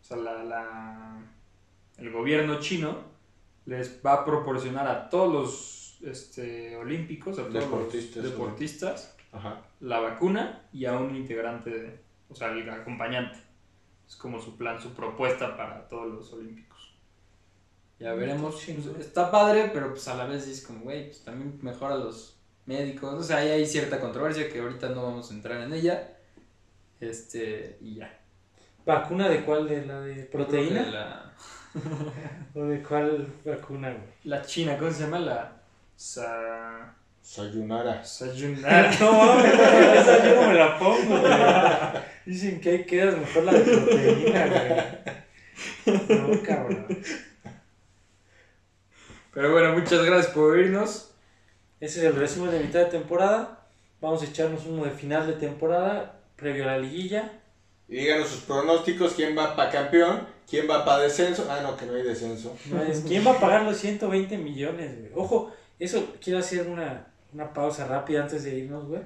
o 0.00 0.04
sea, 0.04 0.16
la, 0.16 0.42
la- 0.44 1.22
el 1.98 2.10
gobierno 2.10 2.58
chino, 2.60 2.96
les 3.66 4.00
va 4.04 4.14
a 4.14 4.24
proporcionar 4.24 4.86
a 4.88 5.08
todos 5.10 5.32
los 5.32 5.98
este, 6.10 6.76
olímpicos, 6.76 7.38
a 7.38 7.42
todos 7.42 7.54
Deportistas, 7.54 8.22
los 8.22 8.32
deportistas, 8.32 9.16
Ajá. 9.32 9.62
la 9.80 10.00
vacuna 10.00 10.62
y 10.72 10.84
a 10.86 10.92
un 10.96 11.14
integrante, 11.14 11.70
de- 11.70 11.98
o 12.30 12.34
sea, 12.34 12.52
el 12.52 12.68
acompañante. 12.70 13.38
Es 14.08 14.16
como 14.16 14.40
su 14.40 14.56
plan, 14.56 14.80
su 14.80 14.94
propuesta 14.94 15.56
para 15.56 15.86
todos 15.88 16.06
los 16.12 16.32
olímpicos. 16.32 16.94
Ya 17.98 18.12
veremos. 18.14 18.62
Pues, 18.64 18.86
está 19.06 19.30
padre, 19.30 19.70
pero 19.72 19.90
pues 19.90 20.06
a 20.08 20.14
la 20.14 20.26
vez 20.26 20.46
es 20.46 20.64
como, 20.64 20.80
güey, 20.84 21.06
pues 21.06 21.24
también 21.24 21.58
mejora 21.62 21.94
a 21.94 21.98
los 21.98 22.35
médicos. 22.66 23.14
O 23.14 23.22
sea, 23.22 23.38
ahí 23.38 23.48
hay 23.48 23.66
cierta 23.66 24.00
controversia 24.00 24.50
que 24.50 24.60
ahorita 24.60 24.90
no 24.90 25.02
vamos 25.02 25.30
a 25.30 25.34
entrar 25.34 25.62
en 25.62 25.72
ella. 25.72 26.16
Este, 27.00 27.78
y 27.80 27.96
ya. 27.96 28.18
¿Vacuna 28.84 29.28
de 29.28 29.44
cuál? 29.44 29.68
¿De 29.68 29.84
la 29.84 30.00
de 30.00 30.24
proteína? 30.24 30.86
La, 30.86 31.32
¿O 32.54 32.64
de 32.64 32.82
cuál 32.82 33.26
vacuna, 33.44 33.90
güey? 33.90 34.04
la 34.24 34.42
china, 34.42 34.76
¿cómo 34.78 34.90
se 34.90 35.02
llama? 35.02 35.18
La 35.18 35.52
sa, 35.96 36.94
Sayunara. 37.22 38.04
Sayonara. 38.04 38.90
No 39.00 39.40
esa 39.44 40.24
yo 40.24 40.40
no 40.40 40.48
me 40.48 40.54
la 40.54 40.78
pongo, 40.78 41.18
güey. 41.18 42.02
Dicen 42.24 42.60
que 42.60 42.70
ahí 42.70 42.86
quedas 42.86 43.18
mejor 43.18 43.44
la 43.44 43.52
de 43.52 43.60
proteína, 43.60 44.46
güey. 44.46 46.18
No, 46.18 46.42
cabrón. 46.42 46.86
Pero 49.34 49.52
bueno, 49.52 49.72
muchas 49.72 50.04
gracias 50.04 50.32
por 50.32 50.52
oírnos. 50.52 51.15
Ese 51.80 51.98
es 52.00 52.04
el 52.06 52.16
resumen 52.16 52.50
de 52.50 52.60
mitad 52.60 52.80
de 52.80 52.86
temporada. 52.86 53.66
Vamos 54.00 54.22
a 54.22 54.26
echarnos 54.26 54.66
uno 54.66 54.84
de 54.84 54.90
final 54.90 55.26
de 55.26 55.34
temporada, 55.34 56.20
previo 56.36 56.64
a 56.64 56.68
la 56.68 56.78
liguilla. 56.78 57.40
Y 57.88 57.96
díganos 57.96 58.28
sus 58.28 58.40
pronósticos, 58.40 59.12
quién 59.14 59.36
va 59.36 59.54
para 59.54 59.70
campeón, 59.70 60.26
quién 60.48 60.68
va 60.68 60.84
para 60.84 61.02
descenso. 61.04 61.46
Ah, 61.50 61.60
no, 61.62 61.76
que 61.76 61.86
no 61.86 61.94
hay 61.94 62.02
descenso. 62.02 62.56
No 62.66 62.82
es- 62.82 63.00
¿Quién 63.00 63.26
va 63.26 63.32
a 63.32 63.40
pagar 63.40 63.62
los 63.62 63.76
120 63.76 64.36
millones, 64.38 64.98
güey? 64.98 65.12
Ojo, 65.14 65.52
eso 65.78 66.14
quiero 66.22 66.38
hacer 66.40 66.66
una, 66.68 67.06
una 67.32 67.52
pausa 67.52 67.86
rápida 67.86 68.22
antes 68.22 68.44
de 68.44 68.56
irnos, 68.58 68.86
güey. 68.86 69.02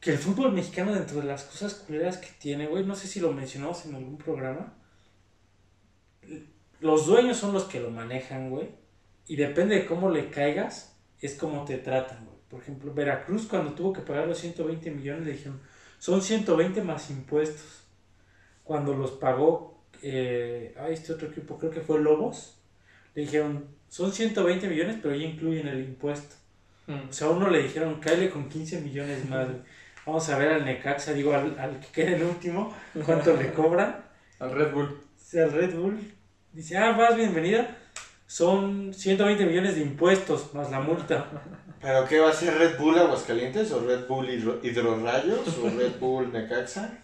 Que 0.00 0.10
el 0.12 0.18
fútbol 0.18 0.52
mexicano, 0.52 0.92
dentro 0.94 1.20
de 1.20 1.26
las 1.26 1.44
cosas 1.44 1.74
culeras 1.74 2.18
que 2.18 2.28
tiene, 2.38 2.66
güey, 2.66 2.84
no 2.84 2.94
sé 2.94 3.08
si 3.08 3.20
lo 3.20 3.32
mencionamos 3.32 3.84
en 3.86 3.94
algún 3.94 4.18
programa. 4.18 4.74
Los 6.80 7.06
dueños 7.06 7.36
son 7.38 7.52
los 7.54 7.64
que 7.64 7.80
lo 7.80 7.90
manejan, 7.90 8.50
güey. 8.50 8.68
Y 9.26 9.36
depende 9.36 9.74
de 9.76 9.86
cómo 9.86 10.10
le 10.10 10.28
caigas, 10.28 10.93
es 11.24 11.34
como 11.34 11.64
te 11.64 11.78
tratan, 11.78 12.24
güey. 12.26 12.36
Por 12.50 12.60
ejemplo, 12.60 12.92
Veracruz, 12.92 13.46
cuando 13.46 13.72
tuvo 13.72 13.92
que 13.92 14.02
pagar 14.02 14.28
los 14.28 14.38
120 14.38 14.90
millones, 14.90 15.24
le 15.24 15.32
dijeron, 15.32 15.60
son 15.98 16.20
120 16.20 16.82
más 16.82 17.10
impuestos. 17.10 17.84
Cuando 18.62 18.92
los 18.94 19.12
pagó, 19.12 19.82
eh, 20.02 20.74
ah, 20.78 20.88
este 20.88 21.14
otro 21.14 21.28
equipo, 21.28 21.58
creo 21.58 21.70
que 21.70 21.80
fue 21.80 22.00
Lobos, 22.00 22.58
le 23.14 23.22
dijeron, 23.22 23.66
son 23.88 24.12
120 24.12 24.68
millones, 24.68 24.98
pero 25.02 25.14
ya 25.14 25.24
incluyen 25.24 25.66
el 25.66 25.80
impuesto. 25.80 26.36
O 26.86 27.12
sea, 27.12 27.28
a 27.28 27.30
uno 27.30 27.48
le 27.48 27.62
dijeron, 27.62 27.98
cáele 28.00 28.28
con 28.28 28.48
15 28.48 28.82
millones 28.82 29.28
más. 29.28 29.46
güey. 29.48 29.60
Vamos 30.04 30.28
a 30.28 30.36
ver 30.36 30.48
al 30.48 30.64
Necaxa, 30.66 31.14
digo, 31.14 31.32
al, 31.32 31.58
al 31.58 31.80
que 31.80 31.86
quede 31.88 32.16
el 32.16 32.24
último, 32.24 32.74
cuánto 33.06 33.34
le 33.34 33.52
cobran. 33.52 34.04
Al 34.40 34.50
Red 34.50 34.72
Bull. 34.72 34.88
O 34.88 34.98
sea, 35.16 35.44
el 35.44 35.52
Red 35.52 35.74
Bull 35.76 36.12
dice, 36.52 36.76
ah, 36.76 36.92
vas, 36.92 37.16
bienvenida. 37.16 37.78
Son 38.26 38.92
120 38.94 39.44
millones 39.46 39.74
de 39.76 39.82
impuestos 39.82 40.54
más 40.54 40.70
la 40.70 40.80
multa. 40.80 41.26
¿Pero 41.80 42.06
qué 42.08 42.18
va 42.20 42.30
a 42.30 42.32
ser 42.32 42.54
Red 42.56 42.78
Bull 42.78 42.98
Aguascalientes 42.98 43.70
o 43.72 43.84
Red 43.86 44.06
Bull 44.08 44.28
Hidro- 44.28 44.60
Hidrorrayos 44.62 45.58
o 45.58 45.68
Red 45.78 45.98
Bull 46.00 46.32
Necaxa? 46.32 46.98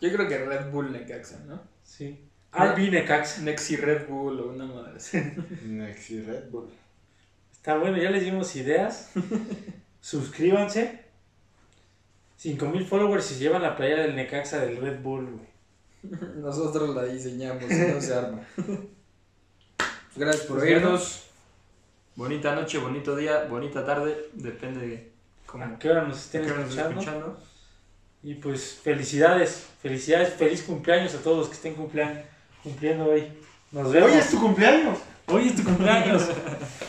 Yo 0.00 0.12
creo 0.12 0.28
que 0.28 0.38
Red 0.38 0.70
Bull 0.70 0.92
Necaxa, 0.92 1.38
¿no? 1.46 1.62
Sí. 1.84 2.24
RB 2.52 2.90
Necaxa. 2.90 3.42
Nexi 3.42 3.76
Red 3.76 4.08
Bull 4.08 4.40
o 4.40 4.48
una 4.50 4.66
madre. 4.66 4.98
Nexi 5.64 6.22
Red 6.22 6.50
Bull. 6.50 6.68
Está 7.52 7.76
bueno, 7.76 7.96
ya 7.98 8.10
les 8.10 8.24
dimos 8.24 8.54
ideas. 8.56 9.10
Suscríbanse. 10.00 11.04
5000 12.36 12.86
followers 12.86 13.30
y 13.30 13.34
se 13.34 13.40
llevan 13.40 13.62
la 13.62 13.76
playa 13.76 13.96
del 14.02 14.14
Necaxa 14.16 14.60
del 14.60 14.76
Red 14.78 15.00
Bull, 15.02 15.26
güey. 15.32 15.48
Nosotros 16.36 16.94
la 16.94 17.04
diseñamos 17.04 17.64
y 17.64 17.74
no 17.74 18.00
se 18.00 18.14
arma. 18.14 18.40
Gracias 20.18 20.46
por 20.46 20.58
oírnos. 20.58 21.22
Bonita 22.16 22.52
noche, 22.52 22.78
bonito 22.78 23.14
día, 23.14 23.46
bonita 23.48 23.86
tarde. 23.86 24.30
Depende 24.32 24.84
de 24.84 25.12
cómo 25.46 25.64
¿A 25.64 25.78
qué 25.78 25.90
hora 25.90 26.02
nos 26.02 26.18
estén 26.18 26.42
nos 26.42 26.58
escuchando? 26.58 26.90
escuchando. 27.00 27.40
Y 28.24 28.34
pues 28.34 28.80
felicidades, 28.82 29.68
felicidades, 29.80 30.34
feliz 30.34 30.62
cumpleaños 30.62 31.14
a 31.14 31.18
todos 31.18 31.38
los 31.38 31.46
que 31.46 31.54
estén 31.54 31.74
cumpliendo 31.74 33.04
hoy. 33.04 33.28
Nos 33.70 33.92
vemos. 33.92 34.10
¡Hoy 34.10 34.18
es 34.18 34.30
tu 34.30 34.40
cumpleaños! 34.40 34.98
Hoy 35.28 35.46
es 35.46 35.54
tu 35.54 35.62
cumpleaños. 35.62 36.24